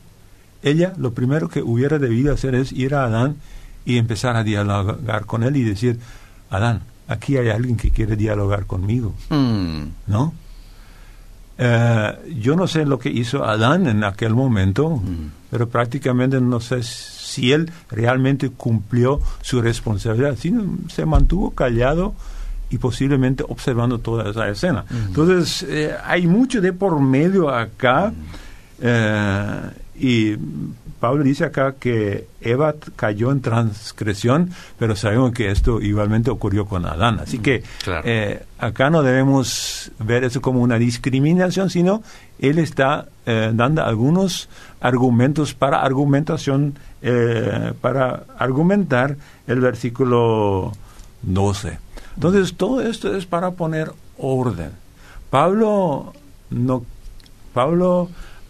ella 0.63 0.93
lo 0.97 1.13
primero 1.13 1.49
que 1.49 1.63
hubiera 1.63 1.99
debido 1.99 2.33
hacer 2.35 2.55
es 2.55 2.73
ir 2.73 2.95
a 2.95 3.05
Adán 3.05 3.37
y 3.85 3.99
empezar 3.99 4.37
a 4.37 4.43
dialogar 4.43 5.25
con 5.27 5.43
él 5.45 5.57
y 5.57 5.63
decir, 5.65 6.01
Adán, 6.51 6.83
aquí 7.09 7.37
hay 7.37 7.49
alguien 7.49 7.77
que 7.77 7.91
quiere 7.91 8.15
dialogar 8.17 8.67
conmigo, 8.67 9.15
Mm. 9.31 9.83
¿no? 10.07 10.33
Eh, 11.61 12.15
yo 12.41 12.55
no 12.55 12.69
sé 12.69 12.85
lo 12.87 12.99
que 13.01 13.09
hizo 13.11 13.45
Adán 13.45 13.89
en 13.89 14.05
aquel 14.05 14.33
momento, 14.35 14.91
Mm. 14.91 15.31
pero 15.51 15.69
prácticamente 15.69 16.41
no 16.41 16.61
sé 16.61 16.83
si 16.85 17.53
él 17.53 17.71
realmente 17.91 18.51
cumplió 18.51 19.21
su 19.43 19.61
responsabilidad, 19.61 20.37
sino 20.39 20.65
se 20.89 21.05
mantuvo 21.05 21.51
callado 21.51 22.15
y 22.71 22.79
posiblemente 22.79 23.45
observando 23.49 23.99
toda 23.99 24.31
esa 24.31 24.49
escena. 24.49 24.85
Entonces, 25.09 25.65
eh, 25.69 25.95
hay 26.05 26.27
mucho 26.27 26.61
de 26.61 26.73
por 26.73 27.01
medio 27.01 27.49
acá, 27.51 28.13
eh, 28.81 29.61
y 29.99 30.37
Pablo 31.01 31.23
dice 31.23 31.45
acá 31.45 31.75
que 31.79 32.27
Eva 32.41 32.75
cayó 32.97 33.31
en 33.31 33.41
transgresión, 33.41 34.51
pero 34.79 34.97
sabemos 34.97 35.33
que 35.33 35.51
esto 35.51 35.81
igualmente 35.81 36.31
ocurrió 36.31 36.67
con 36.67 36.87
Adán. 36.87 37.21
Así 37.21 37.39
que 37.39 37.63
claro. 37.85 38.03
eh, 38.05 38.43
acá 38.59 38.91
no 38.91 39.03
debemos 39.03 39.93
ver 40.01 40.25
eso 40.25 40.41
como 40.41 40.61
una 40.61 40.79
discriminación, 40.79 41.71
sino 41.71 42.03
él 42.41 42.59
está 42.59 43.07
eh, 43.27 43.53
dando 43.55 43.85
algunos 43.85 44.49
argumentos 44.81 45.55
para 45.55 45.83
argumentación, 45.83 46.75
eh, 47.03 47.73
para 47.81 48.25
argumentar 48.39 49.17
el 49.47 49.61
versículo 49.61 50.73
12. 51.23 51.79
Entonces, 52.17 52.55
todo 52.57 52.81
esto 52.81 53.15
es 53.15 53.27
para 53.27 53.53
poner 53.53 53.93
orden. 54.19 54.73
Pablo 55.31 56.13
no 56.51 56.85
Pablo 57.53 58.09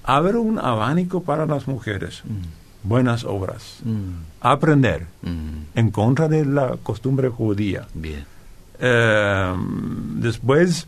abre 0.09 0.38
un 0.38 0.59
abanico 0.59 1.23
para 1.23 1.44
las 1.44 1.68
mujeres. 1.68 2.23
Buenas 2.83 3.25
obras. 3.25 3.81
Mm. 3.85 4.23
Aprender 4.40 5.07
Mm. 5.23 5.77
en 5.79 5.90
contra 5.90 6.29
de 6.29 6.47
la 6.47 6.77
costumbre 6.83 7.29
judía. 7.29 7.87
Bien. 7.92 8.25
Eh, 8.81 9.55
después, 10.16 10.87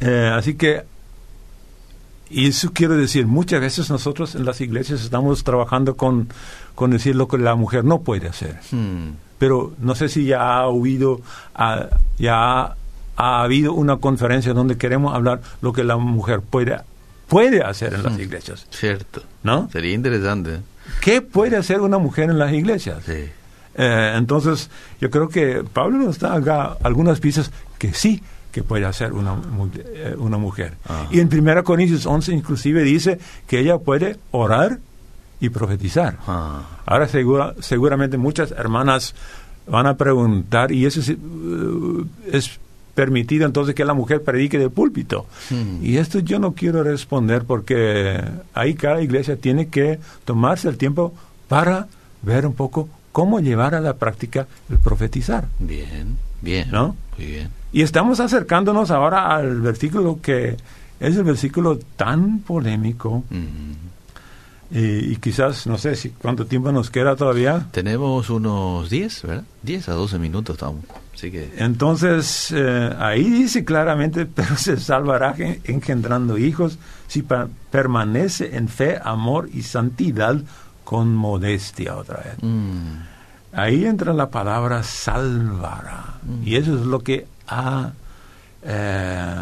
eh, 0.00 0.32
así 0.34 0.54
que, 0.54 0.82
y 2.30 2.48
eso 2.48 2.72
quiero 2.72 2.96
decir, 2.96 3.26
muchas 3.26 3.60
veces 3.60 3.90
nosotros 3.90 4.34
en 4.34 4.44
las 4.44 4.60
iglesias 4.60 5.02
estamos 5.02 5.44
trabajando 5.44 5.96
con, 5.96 6.28
con 6.74 6.90
decir 6.90 7.14
lo 7.14 7.28
que 7.28 7.38
la 7.38 7.54
mujer 7.54 7.84
no 7.84 8.00
puede 8.00 8.26
hacer. 8.28 8.58
Mm. 8.72 9.10
Pero 9.38 9.72
no 9.78 9.94
sé 9.94 10.08
si 10.08 10.24
ya 10.24 10.58
ha 10.58 10.66
oído, 10.66 11.20
ya 12.18 12.34
ha, 12.62 12.76
ha 13.16 13.42
habido 13.42 13.72
una 13.74 13.98
conferencia 13.98 14.52
donde 14.54 14.76
queremos 14.78 15.14
hablar 15.14 15.42
lo 15.60 15.72
que 15.72 15.84
la 15.84 15.96
mujer 15.96 16.40
puede, 16.40 16.80
puede 17.32 17.62
hacer 17.62 17.94
en 17.94 18.02
las 18.02 18.18
iglesias, 18.18 18.66
Cierto. 18.70 19.22
¿no? 19.42 19.68
Sería 19.72 19.94
interesante. 19.94 20.60
¿Qué 21.00 21.22
puede 21.22 21.56
hacer 21.56 21.80
una 21.80 21.98
mujer 21.98 22.30
en 22.30 22.38
las 22.38 22.52
iglesias? 22.52 23.02
Sí. 23.06 23.24
Eh, 23.74 24.12
entonces, 24.16 24.68
yo 25.00 25.10
creo 25.10 25.28
que 25.28 25.64
Pablo 25.72 25.96
nos 25.98 26.18
da 26.18 26.34
acá 26.34 26.76
algunas 26.82 27.20
pistas 27.20 27.50
que 27.78 27.94
sí 27.94 28.22
que 28.52 28.62
puede 28.62 28.84
hacer 28.84 29.14
una, 29.14 29.36
eh, 29.94 30.14
una 30.18 30.36
mujer. 30.36 30.74
Ajá. 30.84 31.06
Y 31.10 31.20
en 31.20 31.28
1 31.32 31.64
Corintios 31.64 32.04
11 32.04 32.32
inclusive 32.34 32.82
dice 32.82 33.18
que 33.46 33.60
ella 33.60 33.78
puede 33.78 34.18
orar 34.30 34.78
y 35.40 35.48
profetizar. 35.48 36.18
Ah. 36.26 36.60
Ahora 36.84 37.08
segura- 37.08 37.54
seguramente 37.60 38.18
muchas 38.18 38.50
hermanas 38.50 39.14
van 39.66 39.86
a 39.86 39.96
preguntar, 39.96 40.70
¿y 40.70 40.84
eso 40.84 41.00
es, 41.00 41.08
eh, 41.08 41.16
es 42.30 42.58
permitido 42.94 43.46
entonces 43.46 43.74
que 43.74 43.84
la 43.84 43.94
mujer 43.94 44.22
predique 44.22 44.58
del 44.58 44.70
púlpito? 44.70 45.26
Hmm. 45.50 45.84
Y 45.84 45.96
esto 45.96 46.18
yo 46.18 46.38
no 46.38 46.52
quiero 46.52 46.82
responder 46.82 47.44
porque 47.44 48.22
ahí 48.54 48.74
cada 48.74 49.00
iglesia 49.02 49.36
tiene 49.36 49.68
que 49.68 49.98
tomarse 50.24 50.68
el 50.68 50.76
tiempo 50.78 51.12
para 51.48 51.86
ver 52.22 52.46
un 52.46 52.54
poco 52.54 52.88
cómo 53.12 53.40
llevar 53.40 53.74
a 53.74 53.80
la 53.80 53.94
práctica 53.94 54.46
el 54.70 54.78
profetizar. 54.78 55.48
Bien, 55.58 56.16
bien. 56.40 56.70
¿No? 56.70 56.96
Muy 57.18 57.26
bien. 57.26 57.50
Y 57.72 57.82
estamos 57.82 58.20
acercándonos 58.20 58.90
ahora 58.90 59.34
al 59.34 59.60
versículo 59.60 60.18
que 60.22 60.56
es 61.00 61.16
el 61.16 61.24
versículo 61.24 61.78
tan 61.96 62.40
polémico 62.40 63.24
Mm. 63.30 64.76
y, 64.78 65.12
y 65.12 65.16
quizás, 65.16 65.66
no 65.66 65.76
sé 65.78 65.96
si 65.96 66.10
cuánto 66.10 66.46
tiempo 66.46 66.70
nos 66.72 66.90
queda 66.90 67.16
todavía. 67.16 67.66
Tenemos 67.72 68.30
unos 68.30 68.88
10, 68.88 69.22
¿verdad? 69.22 69.44
10 69.62 69.88
a 69.88 69.92
12 69.92 70.18
minutos 70.18 70.54
estamos. 70.54 70.84
Así 71.14 71.30
que... 71.30 71.52
Entonces, 71.58 72.52
eh, 72.56 72.90
ahí 72.98 73.22
dice 73.28 73.64
claramente, 73.64 74.26
pero 74.34 74.56
se 74.56 74.76
salvará 74.78 75.34
gen- 75.34 75.60
engendrando 75.64 76.38
hijos 76.38 76.78
si 77.06 77.22
permanece 77.70 78.56
en 78.56 78.68
fe, 78.68 78.98
amor 79.02 79.48
y 79.52 79.62
santidad 79.62 80.36
con 80.84 81.14
modestia 81.14 81.96
otra 81.96 82.18
vez. 82.18 82.34
Mm. 82.42 82.96
Ahí 83.54 83.84
entra 83.84 84.14
la 84.14 84.30
palabra 84.30 84.82
salvará. 84.82 86.14
Y 86.44 86.56
eso 86.56 86.74
es 86.78 86.86
lo 86.86 87.00
que 87.00 87.26
ha 87.48 87.92
eh, 88.62 89.34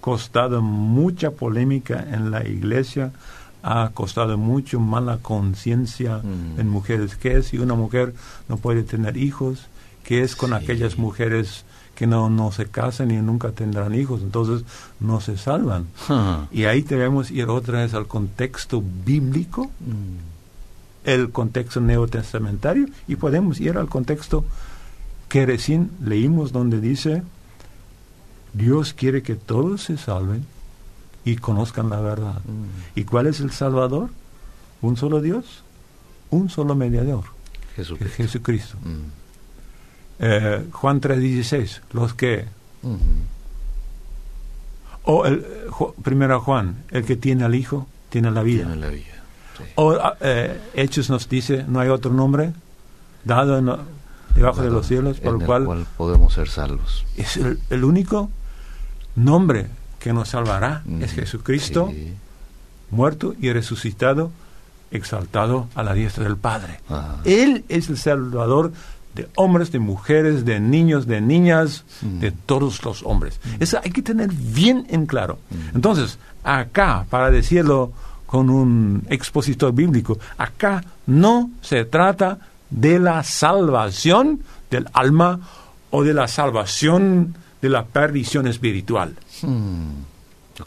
costado 0.00 0.62
mucha 0.62 1.30
polémica 1.32 2.04
en 2.10 2.30
la 2.30 2.46
iglesia, 2.46 3.10
ha 3.62 3.90
costado 3.92 4.38
mucho 4.38 4.78
mala 4.80 5.18
conciencia 5.20 6.18
Mm. 6.18 6.60
en 6.60 6.68
mujeres. 6.68 7.16
¿Qué 7.16 7.38
es 7.38 7.48
si 7.48 7.58
una 7.58 7.74
mujer 7.74 8.14
no 8.48 8.56
puede 8.56 8.82
tener 8.84 9.16
hijos? 9.16 9.66
¿Qué 10.08 10.22
es 10.22 10.34
con 10.34 10.50
Sí. 10.50 10.56
aquellas 10.56 10.96
mujeres 10.96 11.66
que 11.94 12.06
no, 12.06 12.30
no 12.30 12.50
se 12.50 12.64
casan 12.64 13.10
y 13.10 13.16
nunca 13.18 13.50
tendrán 13.52 13.94
hijos? 13.94 14.22
Entonces 14.22 14.64
no 15.00 15.20
se 15.20 15.36
salvan. 15.36 15.86
Ah. 16.08 16.46
Y 16.50 16.64
ahí 16.64 16.80
debemos 16.80 17.30
ir 17.30 17.44
otra 17.50 17.80
vez 17.82 17.92
al 17.92 18.06
contexto 18.06 18.82
bíblico 19.04 19.66
Mm. 19.80 20.16
el 21.04 21.30
contexto 21.30 21.82
neotestamentario 21.82 22.86
y 23.06 23.16
podemos 23.16 23.60
ir 23.60 23.76
al 23.76 23.88
contexto 23.90 24.44
que 25.28 25.44
recién 25.44 25.90
leímos 26.02 26.52
donde 26.52 26.80
dice 26.80 27.22
Dios 28.54 28.94
quiere 28.94 29.22
que 29.22 29.34
todos 29.34 29.82
se 29.82 29.98
salven 29.98 30.44
y 31.24 31.36
conozcan 31.36 31.90
la 31.90 32.00
verdad. 32.00 32.40
Mm. 32.46 32.98
¿Y 32.98 33.04
cuál 33.04 33.26
es 33.26 33.40
el 33.40 33.50
Salvador? 33.50 34.08
Un 34.80 34.96
solo 34.96 35.20
Dios, 35.20 35.44
un 36.30 36.48
solo 36.48 36.74
mediador, 36.74 37.24
Jesucristo. 37.76 38.16
Jesucristo. 38.16 38.76
Mm. 38.82 39.27
Eh, 40.20 40.66
Juan 40.72 41.00
3:16, 41.00 41.80
los 41.92 42.14
que 42.14 42.46
o 45.04 45.24
el 45.26 45.44
primero 46.02 46.40
Juan, 46.40 46.84
el 46.90 47.04
que 47.04 47.16
tiene 47.16 47.44
al 47.44 47.54
Hijo 47.54 47.86
tiene 48.10 48.30
la 48.30 48.42
vida. 48.42 48.64
Tiene 48.66 48.80
la 48.80 48.88
vida. 48.88 49.04
Sí. 49.56 49.64
O 49.76 49.92
ah, 49.92 50.16
eh, 50.20 50.60
Hechos 50.74 51.08
nos 51.10 51.28
dice, 51.28 51.64
no 51.66 51.80
hay 51.80 51.88
otro 51.88 52.12
nombre 52.12 52.52
dado 53.24 53.58
en 53.58 53.70
debajo 54.34 54.62
de 54.62 54.70
los 54.70 54.86
cielos 54.86 55.18
por 55.20 55.40
el 55.40 55.46
cual 55.46 55.86
podemos 55.96 56.34
ser 56.34 56.48
salvos. 56.48 57.04
es 57.16 57.36
el, 57.36 57.58
el 57.70 57.84
único 57.84 58.30
nombre 59.16 59.68
que 59.98 60.12
nos 60.12 60.28
salvará 60.28 60.82
es 61.00 61.12
Jesucristo, 61.12 61.88
Sí. 61.90 62.12
muerto 62.90 63.34
y 63.40 63.52
resucitado, 63.52 64.30
exaltado 64.90 65.66
a 65.74 65.82
la 65.82 65.92
diestra 65.94 66.24
del 66.24 66.36
Padre. 66.36 66.80
Él 67.24 67.64
es 67.68 67.88
el 67.88 67.98
Salvador 67.98 68.72
de 69.14 69.28
hombres, 69.36 69.72
de 69.72 69.78
mujeres, 69.78 70.44
de 70.44 70.60
niños, 70.60 71.06
de 71.06 71.20
niñas, 71.20 71.84
de 72.02 72.30
todos 72.30 72.84
los 72.84 73.02
hombres. 73.02 73.40
Eso 73.58 73.80
hay 73.82 73.90
que 73.90 74.02
tener 74.02 74.30
bien 74.32 74.86
en 74.90 75.06
claro. 75.06 75.38
Entonces, 75.74 76.18
acá, 76.44 77.06
para 77.08 77.30
decirlo 77.30 77.92
con 78.26 78.50
un 78.50 79.04
expositor 79.08 79.72
bíblico, 79.72 80.18
acá 80.36 80.84
no 81.06 81.50
se 81.62 81.84
trata 81.84 82.38
de 82.70 82.98
la 82.98 83.22
salvación 83.24 84.42
del 84.70 84.86
alma 84.92 85.40
o 85.90 86.04
de 86.04 86.14
la 86.14 86.28
salvación 86.28 87.34
de 87.60 87.68
la 87.68 87.86
perdición 87.86 88.46
espiritual. 88.46 89.14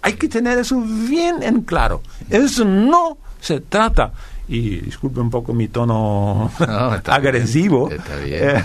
Hay 0.01 0.13
que 0.13 0.27
tener 0.27 0.58
eso 0.58 0.82
bien 0.82 1.43
en 1.43 1.62
claro. 1.62 2.01
Eso 2.30 2.65
no 2.65 3.17
se 3.39 3.60
trata, 3.60 4.13
y 4.51 4.81
disculpe 4.81 5.21
un 5.21 5.29
poco 5.29 5.53
mi 5.53 5.69
tono 5.69 6.51
No, 6.59 6.95
está 6.95 7.15
agresivo, 7.15 7.87
bien, 7.87 8.01
está 8.01 8.15
bien. 8.17 8.57
eh, 8.57 8.63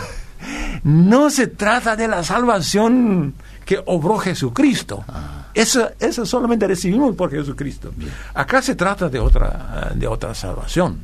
no 0.83 1.31
se 1.31 1.47
trata 1.47 1.95
de 1.95 2.09
la 2.09 2.25
salvación 2.25 3.35
que 3.65 3.81
obró 3.87 4.19
Jesucristo. 4.19 5.05
Ah. 5.09 5.47
Eso, 5.55 5.89
eso 6.01 6.27
solamente 6.27 6.67
recibimos 6.67 7.15
por 7.15 7.31
Jesucristo. 7.31 7.93
Acá 8.35 8.61
se 8.61 8.75
trata 8.75 9.09
de 9.09 9.19
otra, 9.19 9.93
de 9.95 10.07
otra 10.07 10.35
salvación. 10.35 10.99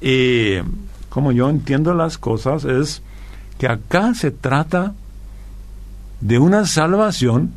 Y 0.00 0.56
como 1.08 1.32
yo 1.32 1.48
entiendo 1.48 1.94
las 1.94 2.18
cosas 2.18 2.64
es 2.64 3.00
que 3.58 3.68
acá 3.68 4.12
se 4.14 4.30
trata 4.32 4.92
de 6.20 6.38
una 6.38 6.66
salvación 6.66 7.52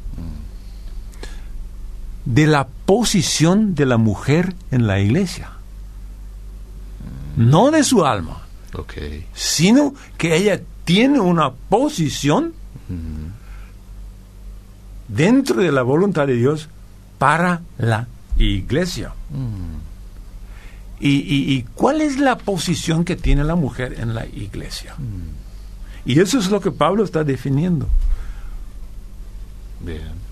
de 2.29 2.45
la 2.45 2.67
posición 2.67 3.73
de 3.73 3.87
la 3.87 3.97
mujer 3.97 4.53
en 4.69 4.85
la 4.85 4.99
iglesia. 4.99 5.49
No 7.35 7.71
de 7.71 7.83
su 7.83 8.05
alma, 8.05 8.43
sino 9.33 9.95
que 10.15 10.35
ella 10.35 10.61
tiene 10.85 11.19
una 11.19 11.51
posición 11.51 12.53
dentro 15.07 15.59
de 15.61 15.71
la 15.71 15.81
voluntad 15.81 16.27
de 16.27 16.35
Dios 16.35 16.69
para 17.17 17.63
la 17.79 18.07
iglesia. 18.37 19.11
¿Y, 20.99 21.09
y, 21.09 21.53
y 21.53 21.63
cuál 21.73 22.01
es 22.01 22.19
la 22.19 22.37
posición 22.37 23.05
que 23.05 23.15
tiene 23.15 23.43
la 23.43 23.55
mujer 23.55 23.95
en 23.99 24.13
la 24.13 24.27
iglesia? 24.27 24.93
Y 26.05 26.19
eso 26.19 26.37
es 26.37 26.51
lo 26.51 26.61
que 26.61 26.69
Pablo 26.69 27.03
está 27.03 27.23
definiendo. 27.23 27.87
Bien. 29.79 30.28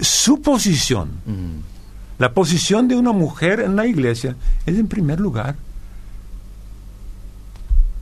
Su 0.00 0.40
posición, 0.42 1.08
Mm. 1.26 1.60
la 2.18 2.32
posición 2.32 2.88
de 2.88 2.96
una 2.96 3.12
mujer 3.12 3.60
en 3.60 3.76
la 3.76 3.86
iglesia, 3.86 4.36
es 4.66 4.76
en 4.78 4.88
primer 4.88 5.20
lugar 5.20 5.56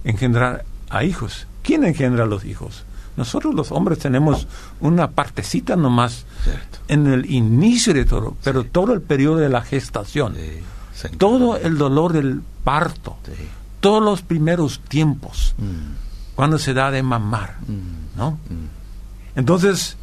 engendrar 0.05 0.65
a 0.91 1.05
hijos. 1.05 1.47
¿Quién 1.63 1.85
engendra 1.85 2.25
a 2.25 2.27
los 2.27 2.45
hijos? 2.45 2.85
Nosotros 3.17 3.55
los 3.55 3.71
hombres 3.73 3.99
tenemos 4.01 4.47
una 4.81 5.11
partecita 5.13 5.77
nomás 5.77 6.27
Cierto. 6.43 6.79
en 6.89 7.07
el 7.07 7.31
inicio 7.31 7.95
de 7.95 8.05
todo, 8.05 8.37
pero 8.43 8.65
todo 8.65 8.93
el 8.93 9.01
periodo 9.03 9.37
de 9.37 9.49
la 9.49 9.63
gestación, 9.63 10.35
Sí. 10.95 11.09
Todo 11.19 11.57
el 11.57 11.77
dolor 11.77 12.13
del 12.13 12.41
parto, 12.63 13.17
Sí. 13.25 13.33
todos 13.81 14.01
los 14.03 14.23
primeros 14.23 14.81
tiempos, 14.89 15.55
Mm. 15.59 16.35
cuando 16.37 16.57
se 16.59 16.73
da 16.75 16.91
de 16.93 17.03
mamar, 17.03 17.57
Mm. 17.67 18.17
¿no? 18.19 18.39
Entonces, 19.35 19.97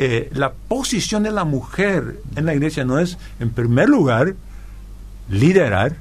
eh, 0.00 0.30
la 0.32 0.52
posición 0.52 1.24
de 1.24 1.32
la 1.32 1.42
mujer 1.42 2.20
en 2.36 2.46
la 2.46 2.54
iglesia 2.54 2.84
no 2.84 3.00
es, 3.00 3.18
en 3.40 3.50
primer 3.50 3.88
lugar, 3.88 4.36
liderar, 5.28 5.96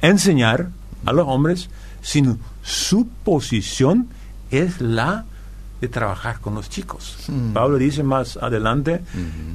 enseñar 0.00 0.70
a 1.04 1.12
los 1.12 1.28
hombres, 1.28 1.68
sino 2.00 2.38
su 2.62 3.06
posición 3.24 4.08
es 4.50 4.80
la 4.80 5.26
de 5.82 5.88
trabajar 5.88 6.40
con 6.40 6.54
los 6.54 6.70
chicos. 6.70 7.18
Mm. 7.28 7.52
Pablo 7.52 7.76
dice 7.76 8.02
más 8.02 8.38
adelante 8.38 9.02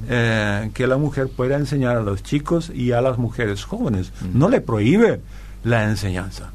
eh, 0.08 0.70
que 0.76 0.86
la 0.86 0.98
mujer 0.98 1.30
puede 1.36 1.56
enseñar 1.56 1.98
a 1.98 2.02
los 2.02 2.22
chicos 2.22 2.72
y 2.74 2.91
a 2.91 3.02
las 3.02 3.18
mujeres 3.18 3.63
jóvenes. 3.63 4.12
No 4.32 4.48
le 4.48 4.62
prohíbe 4.62 5.22
la 5.63 5.86
enseñanza. 5.86 6.52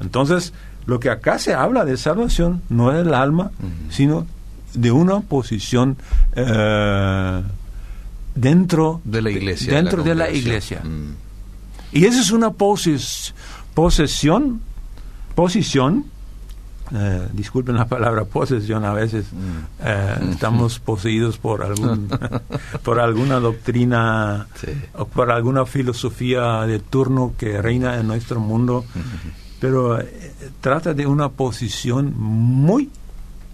Entonces, 0.00 0.54
lo 0.86 1.00
que 1.00 1.10
acá 1.10 1.38
se 1.38 1.52
habla 1.52 1.84
de 1.84 1.98
salvación 1.98 2.62
no 2.70 2.92
es 2.92 3.04
del 3.04 3.12
alma, 3.12 3.50
sino 3.90 4.26
de 4.76 4.92
una 4.92 5.20
posición 5.20 5.96
eh, 6.34 7.42
dentro 8.34 9.00
De 9.04 9.22
la 9.22 9.30
iglesia. 9.30 9.74
dentro 9.74 10.02
de 10.02 10.14
la 10.14 10.30
iglesia. 10.30 10.80
Mm. 10.84 11.14
Y 11.92 12.04
esa 12.04 12.20
es 12.20 12.30
una 12.30 12.50
posesión, 13.74 14.60
posición, 15.34 16.04
eh, 16.94 17.26
disculpen 17.32 17.74
la 17.76 17.86
palabra 17.86 18.24
posesión, 18.24 18.84
a 18.84 18.92
veces 18.92 19.26
eh, 19.82 20.14
estamos 20.30 20.78
poseídos 20.78 21.38
por 21.38 21.62
algún 21.62 22.08
por 22.84 23.00
alguna 23.00 23.40
doctrina 23.40 24.46
Sí. 24.60 24.68
o 24.94 25.06
por 25.06 25.30
alguna 25.30 25.64
filosofía 25.66 26.62
de 26.62 26.78
turno 26.78 27.32
que 27.38 27.60
reina 27.62 27.98
en 27.98 28.06
nuestro 28.06 28.40
mundo, 28.40 28.84
pero 29.60 29.98
trata 30.60 30.92
de 30.94 31.06
una 31.06 31.30
posición 31.30 32.12
muy 32.16 32.90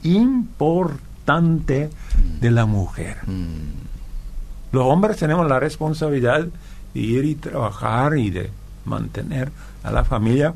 importante 0.02 1.11
de 1.26 2.50
la 2.50 2.66
mujer. 2.66 3.18
Mm. 3.26 4.72
Los 4.72 4.84
hombres 4.86 5.16
tenemos 5.16 5.46
la 5.48 5.60
responsabilidad 5.60 6.46
de 6.94 7.00
ir 7.00 7.24
y 7.24 7.34
trabajar 7.34 8.16
y 8.16 8.30
de 8.30 8.50
mantener 8.84 9.50
a 9.82 9.90
la 9.90 10.04
familia. 10.04 10.54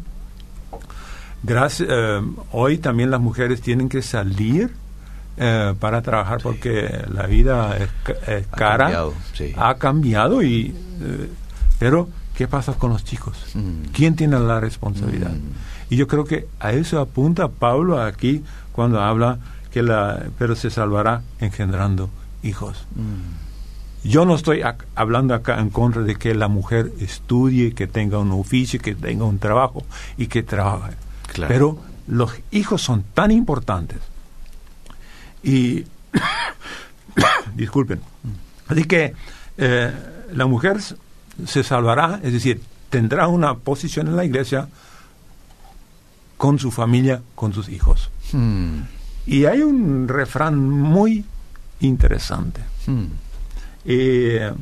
Gracias, 1.43 1.89
eh, 1.91 2.21
hoy 2.53 2.79
también 2.79 3.11
las 3.11 3.21
mujeres 3.21 3.61
tienen 3.61 3.89
que 3.89 4.03
salir 4.03 4.73
eh, 5.37 5.75
para 5.79 6.01
trabajar 6.03 6.41
porque 6.43 7.05
la 7.13 7.27
vida 7.27 7.77
es, 7.77 7.91
Ha 8.53 8.57
cara, 8.57 8.85
cambiado, 8.85 9.15
sí. 9.35 9.53
ha 9.57 9.75
cambiado 9.75 10.43
y 10.43 10.75
eh, 11.03 11.31
pero 11.79 12.09
¿qué 12.35 12.49
pasa 12.49 12.73
con 12.73 12.91
los 12.91 13.05
chicos? 13.05 13.37
Mm. 13.55 13.91
¿Quién 13.93 14.17
tiene 14.17 14.41
la 14.41 14.61
responsabilidad? 14.61 15.31
Mm. 15.31 15.93
Y 15.93 15.97
yo 15.97 16.07
creo 16.07 16.25
que 16.25 16.49
a 16.59 16.73
eso 16.73 17.01
apunta 17.01 17.49
Pablo 17.49 18.01
aquí 18.03 18.43
cuando 18.73 19.01
habla 19.01 19.39
que 19.77 19.83
la 19.83 20.25
pero 20.39 20.57
se 20.57 20.71
salvará 20.71 21.21
engendrando 21.39 22.09
hijos. 22.43 22.87
Mm. 22.95 24.09
Yo 24.09 24.25
no 24.25 24.35
estoy 24.35 24.61
ac- 24.61 24.87
hablando 24.95 25.35
acá 25.35 25.61
en 25.61 25.69
contra 25.69 26.01
de 26.01 26.15
que 26.17 26.35
la 26.35 26.49
mujer 26.49 26.93
estudie, 26.99 27.75
que 27.75 27.87
tenga 27.87 28.17
un 28.19 28.33
oficio, 28.33 28.81
que 28.81 28.95
tenga 28.95 29.27
un 29.27 29.39
trabajo 29.39 29.85
y 30.17 30.29
que 30.29 30.43
trabaje. 30.43 30.95
Claro. 31.31 31.53
Pero 31.53 31.79
los 32.07 32.33
hijos 32.53 32.81
son 32.81 33.03
tan 33.13 33.31
importantes. 33.33 33.99
Y, 35.43 35.85
disculpen, 37.55 38.01
así 38.69 38.85
que 38.85 39.13
eh, 39.59 39.93
la 40.33 40.47
mujer 40.47 40.79
se 41.47 41.63
salvará, 41.63 42.19
es 42.23 42.33
decir, 42.33 42.63
tendrá 42.89 43.29
una 43.29 43.57
posición 43.57 44.09
en 44.09 44.17
la 44.17 44.25
iglesia 44.25 44.69
con 46.39 46.59
su 46.59 46.71
familia, 46.71 47.21
con 47.35 47.53
sus 47.53 47.69
hijos. 47.69 48.11
Mm. 48.33 48.81
Y 49.27 49.45
hay 49.45 49.61
un 49.63 50.07
refrán 50.07 50.59
muy 50.59 51.25
interesante. 51.81 52.61
Mm. 52.87 53.05
Eh, 53.85 54.53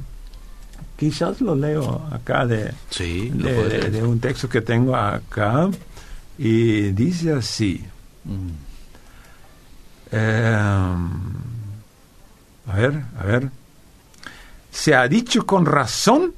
quizás 0.97 1.41
lo 1.41 1.55
leo 1.55 2.07
acá 2.11 2.47
de, 2.47 2.73
Sí, 2.91 3.31
de, 3.31 4.03
un 4.03 4.21
texto 4.21 4.49
que 4.49 4.63
tengo 4.63 4.97
acá 4.97 5.69
y 6.39 6.91
dice 6.93 7.33
así. 7.33 7.85
Mm. 8.25 8.49
eh, 10.13 10.57
a 12.67 12.77
ver, 12.77 13.05
a 13.19 13.25
ver. 13.25 13.51
Se 14.71 14.95
ha 14.95 15.07
dicho 15.07 15.45
con 15.45 15.67
razón 15.67 16.33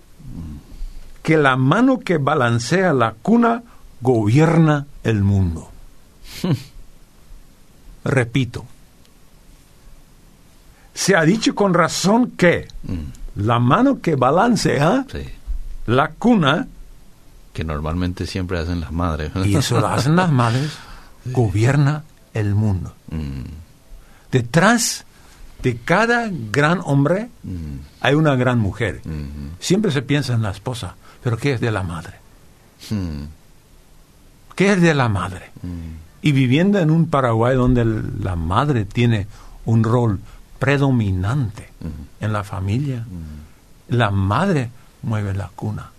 que 1.22 1.36
la 1.36 1.56
mano 1.56 2.00
que 2.00 2.18
balancea 2.18 2.92
la 2.92 3.14
cuna 3.22 3.62
gobierna 4.00 4.86
el 5.04 5.22
mundo. 5.22 5.70
Repito. 8.10 8.64
Se 10.94 11.14
ha 11.14 11.22
dicho 11.22 11.54
con 11.54 11.74
razón 11.74 12.32
que 12.32 12.68
Mm. 12.84 13.42
la 13.44 13.58
mano 13.58 14.00
que 14.00 14.16
balancea 14.16 15.04
Sí. 15.10 15.24
la 15.86 16.08
cuna, 16.12 16.66
Que 17.52 17.64
normalmente 17.64 18.26
siempre 18.26 18.58
hacen 18.58 18.80
las 18.80 18.92
madres. 18.92 19.32
y 19.44 19.56
eso 19.56 19.80
lo 19.80 19.86
hacen 19.88 20.16
las 20.16 20.30
madres, 20.42 20.72
gobierna 21.26 22.04
el 22.34 22.54
mundo. 22.54 22.94
Mm. 23.10 23.42
Detrás 24.30 25.04
de 25.62 25.76
cada 25.78 26.28
gran 26.30 26.80
hombre 26.84 27.28
Mm. 27.42 27.78
hay 28.00 28.14
una 28.14 28.34
gran 28.36 28.58
mujer. 28.58 29.00
Mm. 29.04 29.56
Siempre 29.58 29.90
se 29.90 30.02
piensa 30.02 30.34
en 30.34 30.42
la 30.42 30.50
esposa, 30.50 30.94
pero 31.22 31.36
¿qué 31.36 31.54
es 31.54 31.60
de 31.60 31.70
la 31.70 31.82
madre? 31.82 32.14
Mm. 32.90 33.22
¿Qué 34.54 34.72
es 34.72 34.80
de 34.80 34.94
la 34.94 35.08
madre? 35.08 35.50
Y 36.26 36.32
viviendo 36.32 36.78
en 36.78 36.90
un 36.90 37.06
Paraguay 37.06 37.54
donde 37.56 37.82
el- 37.82 38.22
la 38.22 38.34
madre 38.36 38.84
tiene 38.84 39.26
un 39.64 39.84
rol 39.84 40.18
predominante 40.58 41.68
en 42.20 42.32
la 42.32 42.42
familia. 42.42 43.04
La 43.88 44.10
madre 44.10 44.70
mueve 45.02 45.34
la 45.34 45.48
cuna. 45.54 45.90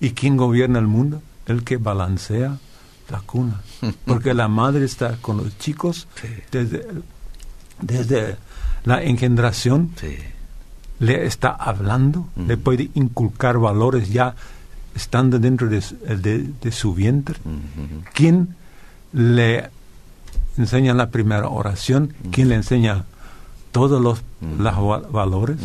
¿Y 0.00 0.10
quién 0.10 0.36
gobierna 0.36 0.78
el 0.78 0.86
mundo? 0.86 1.22
El 1.46 1.64
que 1.64 1.78
balancea 1.78 2.58
la 3.10 3.20
cuna. 3.20 3.60
Porque 4.06 4.34
la 4.34 4.48
madre 4.48 4.84
está 4.84 5.16
con 5.16 5.38
los 5.38 5.56
chicos 5.58 6.06
desde, 6.52 6.86
desde 7.80 8.36
la 8.84 9.02
engendración. 9.02 9.90
Le 10.98 11.24
está 11.26 11.50
hablando, 11.50 12.28
le 12.36 12.58
puede 12.58 12.90
inculcar 12.94 13.58
valores 13.58 14.10
ya 14.10 14.34
estando 14.94 15.38
dentro 15.38 15.68
de, 15.68 15.80
de, 16.60 16.72
su 16.72 16.92
vientre. 16.94 17.36
¿Quién 18.12 18.56
le 19.12 19.70
enseña 20.56 20.94
la 20.94 21.10
primera 21.10 21.48
oración? 21.48 22.14
¿Quién 22.30 22.48
le 22.48 22.54
enseña 22.56 23.04
todos 23.72 24.00
los, 24.00 24.22
valores? 25.10 25.56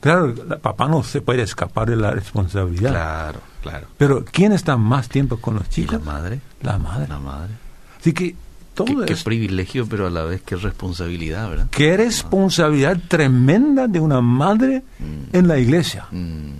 Claro, 0.00 0.26
el 0.26 0.34
papá 0.58 0.88
no 0.88 1.02
se 1.04 1.20
puede 1.20 1.42
escapar 1.42 1.88
de 1.88 1.96
la 1.96 2.10
responsabilidad. 2.10 2.90
Claro, 2.90 3.40
claro. 3.62 3.86
Pero 3.98 4.24
¿quién 4.24 4.52
está 4.52 4.76
más 4.76 5.08
tiempo 5.08 5.36
con 5.36 5.54
los 5.54 5.68
chicos? 5.70 6.04
la 6.04 6.12
madre? 6.12 6.40
La 6.60 6.78
madre. 6.78 7.06
La 7.08 7.18
madre. 7.18 7.52
Así 8.00 8.12
que 8.12 8.34
todo 8.74 8.86
qué, 8.86 9.14
qué 9.14 9.16
privilegio, 9.16 9.86
pero 9.86 10.06
a 10.06 10.10
la 10.10 10.24
vez 10.24 10.42
qué 10.42 10.56
responsabilidad, 10.56 11.48
¿verdad? 11.48 11.66
Qué 11.70 11.96
responsabilidad 11.96 12.98
tremenda 13.06 13.86
de 13.86 14.00
una 14.00 14.20
madre 14.20 14.82
mm. 14.98 15.36
en 15.36 15.48
la 15.48 15.58
iglesia. 15.58 16.06
Mm. 16.10 16.52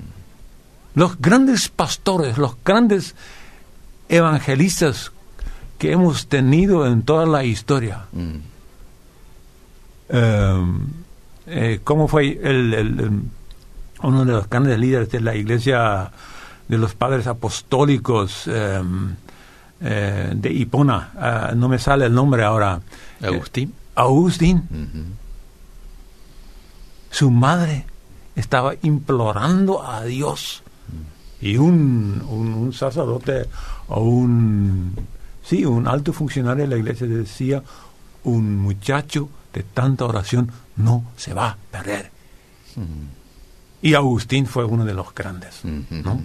Los 0.94 1.18
grandes 1.18 1.68
pastores, 1.68 2.38
los 2.38 2.56
grandes 2.64 3.14
evangelistas 4.08 5.11
que 5.82 5.90
hemos 5.90 6.28
tenido 6.28 6.86
en 6.86 7.02
toda 7.02 7.26
la 7.26 7.42
historia. 7.42 8.04
Mm. 8.12 8.36
Em, 10.10 10.86
eh, 11.48 11.80
¿cómo 11.82 12.06
fue 12.06 12.38
el, 12.40 13.10
uno 14.00 14.24
de 14.24 14.32
los 14.32 14.48
grandes 14.48 14.78
líderes 14.78 15.10
de 15.10 15.20
la 15.20 15.34
iglesia 15.34 16.12
de 16.68 16.78
los 16.78 16.94
padres 16.94 17.26
apostólicos 17.26 18.46
em, 18.46 19.16
eh, 19.80 20.30
de 20.36 20.52
Hipona? 20.52 21.10
Ah, 21.16 21.52
no 21.56 21.68
me 21.68 21.80
sale 21.80 22.06
el 22.06 22.14
nombre 22.14 22.44
ahora. 22.44 22.80
Agustín. 23.20 23.74
Agustín. 23.96 24.62
Su 27.10 27.28
madre 27.32 27.86
estaba 28.36 28.74
implorando 28.82 29.82
a 29.82 30.04
Dios. 30.04 30.62
Mm. 31.40 31.44
Y 31.44 31.56
un, 31.56 32.24
un, 32.28 32.72
sacerdote 32.72 33.48
o 33.88 34.00
un, 34.00 34.94
sí, 35.42 35.64
un 35.64 35.86
alto 35.86 36.12
funcionario 36.12 36.64
de 36.64 36.70
la 36.70 36.76
iglesia 36.76 37.06
decía, 37.06 37.62
un 38.24 38.56
muchacho 38.56 39.28
de 39.52 39.62
tanta 39.62 40.04
oración 40.04 40.50
no 40.76 41.04
se 41.16 41.34
va 41.34 41.50
a 41.50 41.56
perder. 41.70 42.10
Y 43.82 43.94
Agustín 43.94 44.46
fue 44.46 44.64
uno 44.64 44.84
de 44.84 44.94
los 44.94 45.14
grandes, 45.14 45.60
¿no? 45.64 46.22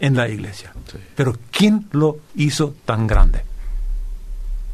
En 0.00 0.16
la 0.16 0.28
iglesia. 0.28 0.72
Pero 1.16 1.36
¿quién 1.50 1.88
lo 1.92 2.18
hizo 2.36 2.74
tan 2.84 3.06
grande? 3.06 3.42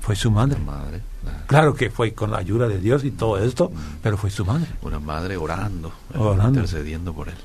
Fue 0.00 0.16
su 0.16 0.30
madre. 0.30 0.58
madre 0.60 1.00
claro. 1.46 1.74
que 1.74 1.90
fue 1.90 2.12
con 2.12 2.30
la 2.30 2.38
ayuda 2.38 2.68
de 2.68 2.78
Dios 2.78 3.04
y 3.04 3.10
todo 3.10 3.38
esto, 3.38 3.72
pero 4.02 4.16
fue 4.16 4.30
su 4.30 4.44
madre. 4.44 4.66
Una 4.82 4.98
madre 4.98 5.36
orando, 5.36 5.92
orando. 6.14 6.60
intercediendo 6.60 7.12
por 7.12 7.28
él. 7.28 7.36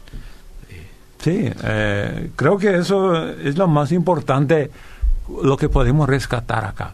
Sí, 1.19 1.51
eh, 1.63 2.32
creo 2.36 2.58
que 2.58 2.77
eso 2.77 3.27
es 3.27 3.58
lo 3.58 3.67
más 3.67 3.91
importante, 3.91 4.71
lo 5.44 5.58
que 5.58 5.70
podemos 5.70 6.08
rescatar 6.08 6.65
acá. 6.65 6.94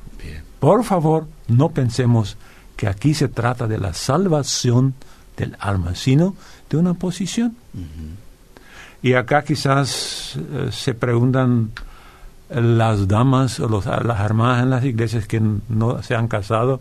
Por 0.59 0.83
favor, 0.83 1.27
no 1.47 1.69
pensemos 1.69 2.37
que 2.75 2.87
aquí 2.87 3.13
se 3.13 3.27
trata 3.27 3.67
de 3.67 3.77
la 3.77 3.93
salvación 3.93 4.95
del 5.37 5.55
alma, 5.59 5.95
sino 5.95 6.35
de 6.69 6.77
una 6.77 6.93
posición. 6.93 7.55
Y 9.01 9.13
acá 9.13 9.43
quizás 9.43 10.37
eh, 10.37 10.69
se 10.71 10.93
preguntan 10.93 11.71
las 12.49 13.07
damas 13.07 13.59
o 13.59 13.67
los, 13.67 13.85
las 13.85 14.19
hermanas 14.21 14.63
en 14.63 14.69
las 14.69 14.83
iglesias 14.83 15.27
que 15.27 15.41
no 15.69 16.01
se 16.01 16.15
han 16.15 16.27
casado 16.27 16.79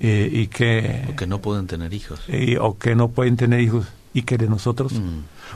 eh, 0.00 0.28
y 0.32 0.46
que... 0.48 1.06
O 1.12 1.16
que 1.16 1.26
no 1.26 1.40
pueden 1.40 1.66
tener 1.66 1.92
hijos. 1.92 2.20
o 2.60 2.78
que 2.78 2.94
no 2.94 3.08
pueden 3.08 3.36
tener 3.36 3.60
hijos 3.60 3.86
y 4.14 4.22
que 4.22 4.38
de 4.38 4.48
nosotros. 4.48 4.94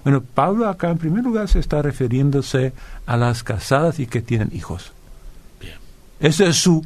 Bueno, 0.05 0.23
Pablo 0.23 0.69
acá 0.69 0.91
en 0.91 0.99
primer 0.99 1.25
lugar 1.25 1.49
se 1.49 1.59
está 1.59 1.83
refiriéndose 1.83 2.73
a 3.07 3.17
las 3.17 3.43
casadas 3.43 3.99
y 3.99 4.07
que 4.07 4.21
tienen 4.21 4.51
hijos. 4.53 4.93
Bien. 6.21 6.31
Ese 6.33 6.49
es 6.49 6.57
su 6.57 6.85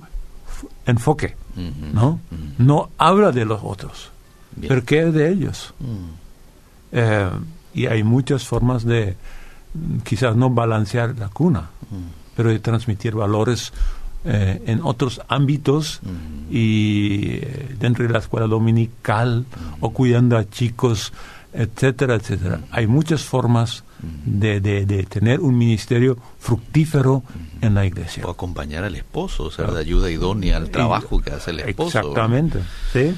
enfoque. 0.86 1.36
¿no? 1.56 2.20
No 2.58 2.90
habla 2.98 3.32
de 3.32 3.44
los 3.44 3.60
otros, 3.62 4.10
pero 4.60 4.84
¿qué 4.84 5.06
es 5.06 5.14
de 5.14 5.30
ellos? 5.30 5.74
Mm. 5.78 6.24
Eh, 6.92 7.30
y 7.74 7.86
hay 7.86 8.02
muchas 8.02 8.44
formas 8.44 8.84
de, 8.84 9.16
quizás 10.04 10.36
no 10.36 10.50
balancear 10.50 11.16
la 11.18 11.28
cuna, 11.28 11.70
mm. 11.90 12.36
pero 12.36 12.50
de 12.50 12.58
transmitir 12.58 13.14
valores 13.14 13.72
eh, 14.24 14.62
en 14.66 14.80
otros 14.82 15.20
ámbitos 15.28 16.00
mm. 16.02 16.54
y 16.54 17.34
eh, 17.34 17.76
dentro 17.78 18.06
de 18.06 18.12
la 18.12 18.20
escuela 18.20 18.46
dominical 18.46 19.44
o 19.80 19.90
cuidando 19.90 20.36
a 20.36 20.48
chicos, 20.48 21.12
etcétera, 21.52 22.14
etcétera. 22.14 22.60
Hay 22.70 22.86
muchas 22.86 23.22
formas 23.22 23.84
de, 24.24 24.60
de, 24.60 25.02
tener 25.04 25.40
un 25.40 25.56
ministerio 25.56 26.16
fructífero 26.38 27.22
en 27.60 27.74
la 27.74 27.86
iglesia. 27.86 28.24
O 28.26 28.30
acompañar 28.30 28.84
al 28.84 28.94
esposo, 28.94 29.44
o 29.44 29.50
sea, 29.50 29.66
de 29.66 29.80
ayuda 29.80 30.10
idónea 30.10 30.56
al 30.56 30.70
trabajo 30.70 31.20
que 31.20 31.30
hace 31.30 31.50
el 31.50 31.60
esposo. 31.60 31.98
Exactamente, 31.98 32.60
sí. 32.92 33.14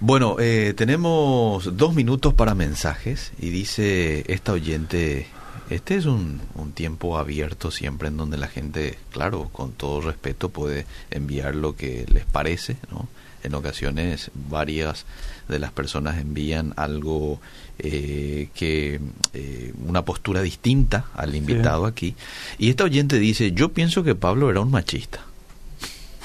Bueno, 0.00 0.36
eh, 0.40 0.74
tenemos 0.76 1.76
dos 1.76 1.94
minutos 1.94 2.34
para 2.34 2.56
mensajes 2.56 3.32
y 3.38 3.50
dice 3.50 4.24
esta 4.26 4.52
oyente, 4.52 5.28
este 5.70 5.94
es 5.94 6.06
un, 6.06 6.40
un, 6.56 6.72
tiempo 6.72 7.18
abierto 7.18 7.70
siempre 7.70 8.08
en 8.08 8.16
donde 8.16 8.36
la 8.36 8.48
gente, 8.48 8.98
claro, 9.12 9.48
con 9.52 9.70
todo 9.70 10.00
respeto 10.00 10.48
puede 10.48 10.86
enviar 11.12 11.54
lo 11.54 11.76
que 11.76 12.04
les 12.12 12.24
parece, 12.24 12.78
¿no? 12.90 13.06
En 13.42 13.54
ocasiones 13.54 14.30
varias 14.48 15.04
de 15.48 15.58
las 15.58 15.72
personas 15.72 16.18
envían 16.18 16.72
algo 16.76 17.40
eh, 17.78 18.48
que 18.54 19.00
eh, 19.34 19.74
una 19.86 20.04
postura 20.04 20.42
distinta 20.42 21.06
al 21.14 21.34
invitado 21.34 21.86
aquí. 21.86 22.14
Y 22.58 22.70
esta 22.70 22.84
oyente 22.84 23.18
dice, 23.18 23.52
yo 23.52 23.70
pienso 23.72 24.04
que 24.04 24.14
Pablo 24.14 24.50
era 24.50 24.60
un 24.60 24.70
machista. 24.70 25.20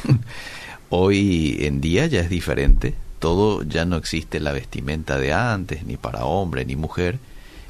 Hoy 0.89 1.57
en 1.61 1.81
día 1.81 2.05
ya 2.07 2.21
es 2.21 2.29
diferente, 2.29 2.93
todo 3.19 3.63
ya 3.63 3.85
no 3.85 3.97
existe 3.97 4.39
la 4.39 4.53
vestimenta 4.53 5.17
de 5.17 5.33
antes, 5.33 5.85
ni 5.85 5.97
para 5.97 6.25
hombre 6.25 6.65
ni 6.65 6.75
mujer, 6.75 7.19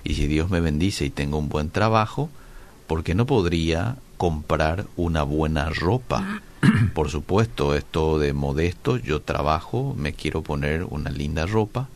y 0.04 0.16
si 0.16 0.28
Dios 0.28 0.50
me 0.50 0.62
bendice 0.62 1.06
y 1.06 1.10
tengo 1.10 1.38
un 1.38 1.50
buen 1.50 1.70
trabajo, 1.70 2.30
¿por 2.86 3.04
qué 3.04 3.16
no 3.16 3.26
podría 3.26 3.98
comprar 4.18 4.86
una 4.96 5.24
buena 5.24 5.70
ropa? 5.70 6.42
Por 6.94 7.10
supuesto, 7.10 7.76
esto 7.76 8.20
de 8.20 8.34
modesto, 8.34 8.98
yo 8.98 9.22
trabajo, 9.22 9.96
me 9.98 10.14
quiero 10.14 10.42
poner 10.42 10.84
una 10.84 11.10
linda 11.10 11.46
ropa, 11.46 11.90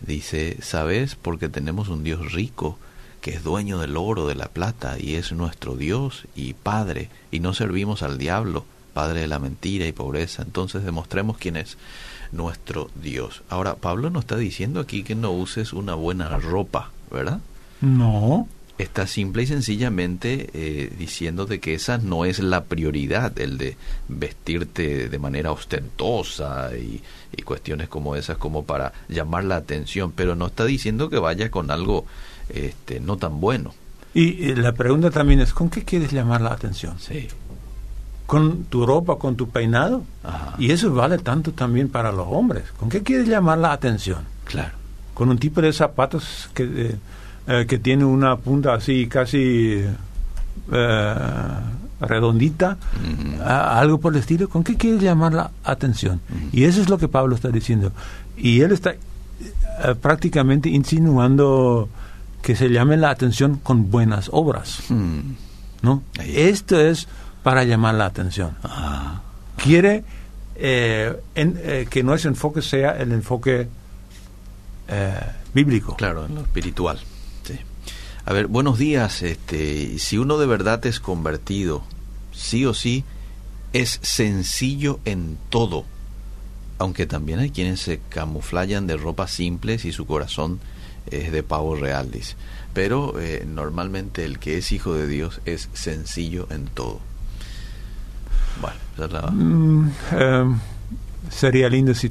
Dice, 0.00 0.58
¿sabes? 0.60 1.16
Porque 1.16 1.48
tenemos 1.48 1.88
un 1.88 2.04
Dios 2.04 2.32
rico, 2.32 2.78
que 3.20 3.32
es 3.32 3.42
dueño 3.42 3.78
del 3.78 3.96
oro, 3.96 4.26
de 4.26 4.34
la 4.34 4.48
plata, 4.48 4.98
y 4.98 5.14
es 5.14 5.32
nuestro 5.32 5.74
Dios 5.76 6.26
y 6.34 6.52
Padre, 6.52 7.08
y 7.30 7.40
no 7.40 7.54
servimos 7.54 8.02
al 8.02 8.18
diablo, 8.18 8.64
Padre 8.92 9.22
de 9.22 9.26
la 9.26 9.38
mentira 9.38 9.86
y 9.86 9.92
pobreza. 9.92 10.42
Entonces 10.42 10.84
demostremos 10.84 11.38
quién 11.38 11.56
es 11.56 11.76
nuestro 12.32 12.90
Dios. 13.02 13.42
Ahora, 13.48 13.76
Pablo 13.76 14.10
no 14.10 14.20
está 14.20 14.36
diciendo 14.36 14.80
aquí 14.80 15.02
que 15.02 15.14
no 15.14 15.32
uses 15.32 15.72
una 15.72 15.94
buena 15.94 16.28
ropa, 16.38 16.90
¿verdad? 17.10 17.40
No 17.80 18.48
está 18.78 19.06
simple 19.06 19.44
y 19.44 19.46
sencillamente 19.46 20.50
eh, 20.52 20.92
diciéndote 20.98 21.60
que 21.60 21.74
esa 21.74 21.98
no 21.98 22.24
es 22.24 22.40
la 22.40 22.64
prioridad, 22.64 23.38
el 23.38 23.56
de 23.58 23.76
vestirte 24.08 25.08
de 25.08 25.18
manera 25.18 25.52
ostentosa 25.52 26.70
y, 26.76 27.02
cuestiones 27.44 27.88
como 27.88 28.16
esas 28.16 28.38
como 28.38 28.64
para 28.64 28.92
llamar 29.08 29.44
la 29.44 29.56
atención, 29.56 30.10
pero 30.10 30.34
no 30.34 30.46
está 30.46 30.64
diciendo 30.64 31.10
que 31.10 31.18
vaya 31.18 31.48
con 31.48 31.70
algo 31.70 32.06
este, 32.48 32.98
no 32.98 33.18
tan 33.18 33.40
bueno. 33.40 33.72
Y, 34.14 34.54
la 34.54 34.72
pregunta 34.72 35.10
también 35.10 35.40
es, 35.40 35.52
¿con 35.52 35.68
qué 35.68 35.84
quieres 35.84 36.10
llamar 36.10 36.40
la 36.40 36.52
atención? 36.52 36.98
Sí. 36.98 37.28
¿Con 38.26 38.64
tu 38.64 38.84
ropa, 38.84 39.16
con 39.16 39.36
tu 39.36 39.50
peinado? 39.50 40.02
Y 40.58 40.72
eso 40.72 40.92
vale 40.92 41.18
tanto 41.18 41.52
también 41.52 41.88
para 41.88 42.10
los 42.10 42.26
hombres. 42.28 42.64
¿Con 42.80 42.88
qué 42.88 43.02
quieres 43.02 43.28
llamar 43.28 43.58
la 43.58 43.72
atención? 43.72 44.24
Claro. 44.44 44.72
Con 45.14 45.28
un 45.28 45.38
tipo 45.38 45.60
de 45.60 45.72
zapatos 45.72 46.50
que... 46.54 46.64
Eh, 46.64 46.96
eh, 47.46 47.66
que 47.68 47.78
tiene 47.78 48.04
una 48.04 48.36
punta 48.36 48.74
así 48.74 49.06
casi 49.06 49.84
eh, 50.72 51.14
redondita, 52.00 52.76
algo 53.44 53.98
por 53.98 54.12
el 54.14 54.20
estilo, 54.20 54.48
¿con 54.48 54.64
qué 54.64 54.76
quiere 54.76 54.98
llamar 54.98 55.32
la 55.32 55.50
atención? 55.64 56.20
Y 56.52 56.64
eso 56.64 56.80
es 56.80 56.88
lo 56.88 56.98
que 56.98 57.08
Pablo 57.08 57.34
está 57.34 57.48
diciendo. 57.48 57.92
Y 58.36 58.60
él 58.60 58.72
está 58.72 58.92
eh, 58.92 59.94
prácticamente 60.00 60.68
insinuando 60.68 61.88
que 62.42 62.54
se 62.56 62.68
llame 62.68 62.96
la 62.96 63.10
atención 63.10 63.56
con 63.62 63.90
buenas 63.90 64.28
obras. 64.32 64.84
¿no? 65.82 66.02
Esto 66.24 66.80
es 66.80 67.08
para 67.42 67.64
llamar 67.64 67.94
la 67.94 68.06
atención. 68.06 68.56
Ah. 68.62 69.22
Quiere 69.56 70.04
eh, 70.56 71.14
en, 71.34 71.58
eh, 71.62 71.86
que 71.88 72.02
nuestro 72.02 72.30
enfoque 72.30 72.62
sea 72.62 72.92
el 72.92 73.12
enfoque 73.12 73.68
eh, 74.88 75.20
bíblico. 75.52 75.96
Claro, 75.96 76.26
en 76.26 76.34
lo 76.34 76.40
espiritual. 76.42 76.98
Sí. 77.46 77.58
A 78.24 78.32
ver, 78.32 78.46
buenos 78.48 78.78
días. 78.78 79.22
Este, 79.22 79.98
si 79.98 80.18
uno 80.18 80.36
de 80.38 80.46
verdad 80.46 80.84
es 80.86 80.98
convertido, 81.00 81.82
sí 82.32 82.64
o 82.66 82.74
sí, 82.74 83.04
es 83.72 83.98
sencillo 84.02 84.98
en 85.04 85.38
todo. 85.48 85.84
Aunque 86.78 87.06
también 87.06 87.38
hay 87.38 87.50
quienes 87.50 87.80
se 87.80 88.00
camuflayan 88.08 88.86
de 88.86 88.96
ropas 88.96 89.30
simples 89.30 89.84
y 89.84 89.92
su 89.92 90.06
corazón 90.06 90.60
es 91.10 91.30
de 91.32 91.42
pavo 91.42 91.76
real. 91.76 92.10
Pero 92.74 93.18
eh, 93.18 93.44
normalmente 93.48 94.24
el 94.24 94.38
que 94.38 94.58
es 94.58 94.72
hijo 94.72 94.92
de 94.94 95.06
Dios 95.06 95.40
es 95.46 95.68
sencillo 95.72 96.46
en 96.50 96.66
todo. 96.66 97.00
Bueno, 98.60 98.76
la- 99.12 99.30
Mm, 99.30 99.90
eh, 100.12 100.44
sería 101.30 101.68
lindo 101.68 101.94
si 101.94 102.10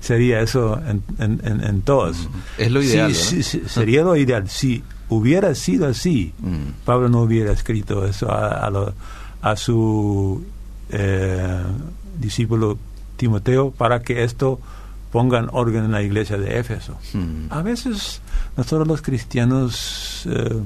sería 0.00 0.40
eso 0.40 0.80
en, 0.86 1.02
en, 1.18 1.40
en, 1.44 1.64
en 1.64 1.82
todos. 1.82 2.28
Es 2.58 2.70
lo 2.70 2.82
ideal, 2.82 3.14
sí, 3.14 3.36
¿no? 3.36 3.42
sí, 3.42 3.62
sería 3.66 4.02
lo 4.02 4.16
ideal. 4.16 4.48
Si 4.48 4.82
hubiera 5.08 5.54
sido 5.54 5.86
así, 5.88 6.32
Mm. 6.40 6.84
Pablo 6.84 7.08
no 7.08 7.22
hubiera 7.22 7.52
escrito 7.52 8.04
eso 8.06 8.30
a, 8.30 8.64
a, 8.66 8.70
lo- 8.70 8.94
a 9.42 9.56
su 9.56 10.42
eh, 10.90 11.62
discípulo 12.18 12.78
Timoteo 13.16 13.70
para 13.70 14.02
que 14.02 14.24
esto 14.24 14.60
ponga 15.12 15.38
en 15.38 15.48
orden 15.52 15.84
en 15.84 15.92
la 15.92 16.02
iglesia 16.02 16.38
de 16.38 16.58
Éfeso. 16.58 16.96
Mm. 17.12 17.46
A 17.52 17.62
veces 17.62 18.20
nosotros 18.56 18.86
los 18.86 19.02
cristianos 19.02 20.26
eh, 20.30 20.60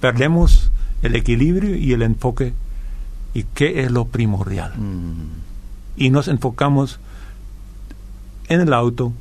perdemos 0.00 0.70
el 1.02 1.16
equilibrio 1.16 1.74
y 1.76 1.92
el 1.92 2.02
enfoque 2.02 2.52
y 3.34 3.44
qué 3.54 3.82
es 3.82 3.90
lo 3.90 4.04
primordial. 4.06 4.72
Mm. 4.76 5.28
Y 5.96 6.10
nos 6.10 6.28
enfocamos 6.28 7.00
en 8.48 8.60
el 8.60 8.72
auto, 8.72 9.12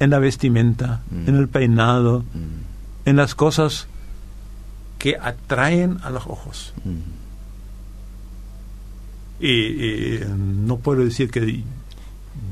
en 0.00 0.10
la 0.10 0.18
vestimenta, 0.18 1.02
en 1.26 1.36
el 1.36 1.48
peinado, 1.48 2.24
en 3.04 3.16
las 3.16 3.34
cosas 3.34 3.86
que 4.98 5.16
atraen 5.16 5.98
a 6.02 6.10
los 6.10 6.26
ojos. 6.26 6.72
Y, 9.40 9.48
y 9.48 10.20
no 10.36 10.76
puedo 10.78 11.04
decir 11.04 11.30
que 11.30 11.64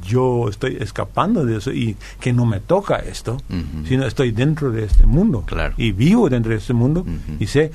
yo 0.06 0.48
estoy 0.48 0.76
escapando 0.80 1.44
de 1.44 1.58
eso 1.58 1.72
y 1.72 1.96
que 2.20 2.32
no 2.32 2.46
me 2.46 2.58
toca 2.60 2.96
esto, 2.96 3.40
sino 3.86 4.04
estoy 4.06 4.32
dentro 4.32 4.70
de 4.72 4.84
este 4.84 5.06
mundo 5.06 5.42
Claro. 5.46 5.74
y 5.76 5.92
vivo 5.92 6.28
dentro 6.28 6.50
de 6.52 6.58
este 6.58 6.72
mundo 6.74 7.04
y 7.38 7.46
sé 7.46 7.70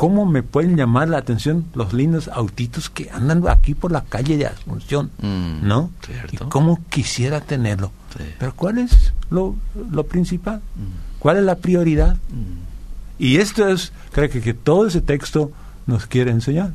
cómo 0.00 0.24
me 0.24 0.42
pueden 0.42 0.78
llamar 0.78 1.10
la 1.10 1.18
atención 1.18 1.66
los 1.74 1.92
lindos 1.92 2.28
autitos 2.28 2.88
que 2.88 3.10
andan 3.10 3.46
aquí 3.46 3.74
por 3.74 3.92
la 3.92 4.00
calle 4.02 4.38
de 4.38 4.46
Asunción, 4.46 5.10
Mm. 5.20 5.68
¿no? 5.68 5.90
Cierto. 6.06 6.46
Y 6.46 6.48
cómo 6.48 6.78
quisiera 6.88 7.42
tenerlo. 7.42 7.92
Sí. 8.16 8.24
Pero 8.38 8.54
¿cuál 8.56 8.78
es 8.78 9.12
lo, 9.28 9.56
lo 9.90 10.04
principal? 10.04 10.62
Mm. 10.74 11.18
¿Cuál 11.18 11.36
es 11.36 11.42
la 11.42 11.56
prioridad? 11.56 12.14
Mm. 12.30 13.22
Y 13.22 13.36
esto 13.36 13.68
es, 13.68 13.92
creo 14.12 14.30
que, 14.30 14.40
que 14.40 14.54
todo 14.54 14.86
ese 14.86 15.02
texto 15.02 15.52
nos 15.84 16.06
quiere 16.06 16.30
enseñar. 16.30 16.72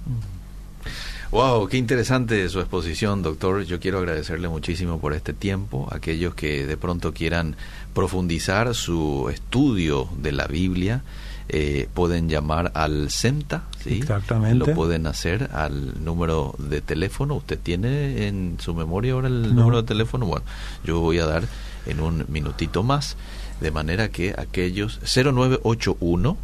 Wow, 1.32 1.68
qué 1.68 1.78
interesante 1.78 2.48
su 2.50 2.60
exposición, 2.60 3.24
doctor. 3.24 3.64
Yo 3.64 3.80
quiero 3.80 3.98
agradecerle 3.98 4.50
muchísimo 4.50 5.00
por 5.00 5.14
este 5.14 5.34
tiempo. 5.34 5.90
Aquellos 5.92 6.36
que 6.36 6.68
de 6.68 6.78
pronto 6.78 7.12
quieran 7.12 7.56
profundizar 7.96 8.76
su 8.76 9.30
estudio 9.34 10.08
de 10.22 10.32
la 10.32 10.46
Biblia, 10.46 11.02
eh, 11.50 11.88
pueden 11.94 12.28
llamar 12.30 12.72
al 12.74 13.10
CEMTA, 13.12 13.64
¿sí? 13.84 13.96
Exactamente. 13.96 14.66
Lo 14.68 14.74
pueden 14.74 15.06
hacer 15.08 15.50
al 15.54 16.04
número 16.04 16.56
de 16.58 16.82
teléfono. 16.82 17.36
¿Usted 17.36 17.60
tiene 17.60 18.28
en 18.28 18.58
su 18.60 18.74
memoria 18.74 19.14
ahora 19.14 19.28
el 19.28 19.54
No. 19.56 19.62
número 19.62 19.82
de 19.82 19.88
teléfono? 19.88 20.26
Bueno, 20.26 20.46
yo 20.84 21.00
voy 21.00 21.20
a 21.20 21.26
dar 21.26 21.44
en 21.86 22.00
un 22.00 22.26
minutito 22.30 22.82
más, 22.84 23.16
de 23.62 23.70
manera 23.72 24.10
que 24.10 24.34
aquellos 24.38 25.00
0981 25.04 26.38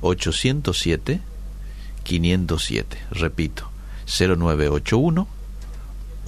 807 0.00 1.20
507. 2.02 2.98
Repito, 3.10 3.68
0981 4.06 5.28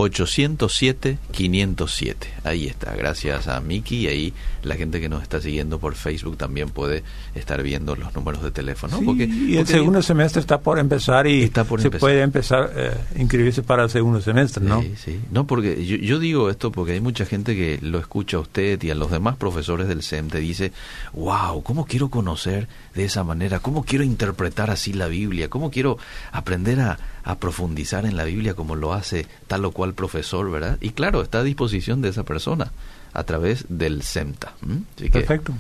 807 0.01 1.19
507. 1.33 2.29
Ahí 2.45 2.67
está, 2.67 2.95
gracias 2.95 3.49
a 3.49 3.61
Miki 3.61 3.97
y 4.01 4.07
ahí 4.09 4.33
la 4.63 4.75
gente 4.77 5.01
que 5.01 5.09
nos 5.09 5.23
está 5.23 5.41
siguiendo 5.41 5.79
por 5.79 5.95
Facebook 5.95 6.37
también 6.37 6.71
puede 6.71 7.03
estar 7.35 7.63
viendo 7.63 7.97
los 7.97 8.15
números 8.15 8.43
de 8.43 8.51
teléfono. 8.51 8.99
Sí, 8.99 9.05
Porque- 9.05 9.25
y 9.25 9.53
el 9.53 9.59
porque- 9.59 9.73
segundo 9.73 10.03
semestre 10.03 10.41
está 10.41 10.61
por 10.61 10.79
empezar 10.79 11.27
y 11.27 11.43
Está 11.43 11.65
por 11.65 11.81
se 11.81 11.89
empezar. 11.89 12.01
puede 12.01 12.23
empezar 12.23 12.73
eh, 12.77 12.93
inscribirse 13.17 13.63
para 13.63 13.85
el 13.85 13.91
segundo 13.91 14.21
semestre, 14.21 14.65
¿no? 14.65 14.83
Sí, 14.83 14.95
sí. 14.97 15.21
No, 15.31 15.47
porque 15.47 15.85
yo, 15.87 15.97
yo 15.97 16.19
digo 16.19 16.51
esto 16.51 16.73
porque 16.73 16.93
hay 16.93 17.01
mucha 17.01 17.25
gente 17.27 17.55
que 17.55 17.79
lo 17.83 17.99
escucha 17.99 18.37
a 18.37 18.41
usted 18.41 18.83
y 18.83 18.91
a 18.91 18.95
los 18.95 19.11
demás 19.11 19.37
profesores 19.37 19.89
del 19.89 20.03
SEM 20.03 20.29
te 20.29 20.39
dice, 20.41 20.73
wow, 21.13 21.63
¿cómo 21.63 21.85
quiero 21.87 22.09
conocer 22.11 22.69
de 22.95 23.05
esa 23.05 23.25
manera? 23.25 23.61
¿Cómo 23.61 23.85
quiero 23.85 24.05
interpretar 24.05 24.71
así 24.71 24.93
la 24.93 25.07
Biblia? 25.07 25.49
¿Cómo 25.49 25.71
quiero 25.71 25.99
aprender 26.33 26.81
a, 26.81 26.99
a 27.24 27.37
profundizar 27.37 28.06
en 28.06 28.16
la 28.16 28.24
Biblia 28.24 28.54
como 28.54 28.76
lo 28.76 28.92
hace 28.92 29.26
tal 29.46 29.64
o 29.64 29.72
cual 29.72 29.94
profesor, 29.94 30.50
verdad? 30.50 30.78
Y 30.80 30.90
claro, 30.90 31.22
está 31.22 31.38
a 31.38 31.42
disposición 31.42 32.02
de 32.02 32.09
esa 32.09 32.24
persona 32.24 32.72
a 33.12 33.24
través 33.24 33.66
del 33.68 34.02
SEMTA. 34.02 34.52
que, 34.96 35.11
Perfecto. 35.11 35.52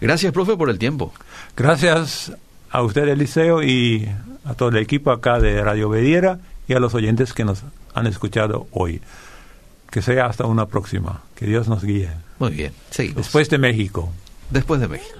gracias, 0.00 0.32
profe, 0.32 0.56
por 0.56 0.70
el 0.70 0.78
tiempo. 0.78 1.12
Gracias 1.56 2.32
a 2.70 2.82
usted, 2.82 3.08
Eliseo, 3.08 3.62
y 3.62 4.08
a 4.44 4.54
todo 4.54 4.70
el 4.70 4.76
equipo 4.76 5.10
acá 5.10 5.38
de 5.40 5.62
Radio 5.62 5.88
Bediera 5.88 6.38
y 6.66 6.74
a 6.74 6.80
los 6.80 6.94
oyentes 6.94 7.32
que 7.32 7.44
nos 7.44 7.62
han 7.94 8.06
escuchado 8.06 8.68
hoy. 8.70 9.00
Que 9.90 10.02
sea 10.02 10.26
hasta 10.26 10.44
una 10.44 10.66
próxima. 10.66 11.22
Que 11.34 11.46
Dios 11.46 11.66
nos 11.66 11.82
guíe. 11.82 12.10
Muy 12.38 12.52
bien, 12.52 12.72
seguimos. 12.90 13.24
Después 13.24 13.48
de 13.48 13.58
México. 13.58 14.12
Después 14.50 14.80
de 14.80 14.88
México. 14.88 15.17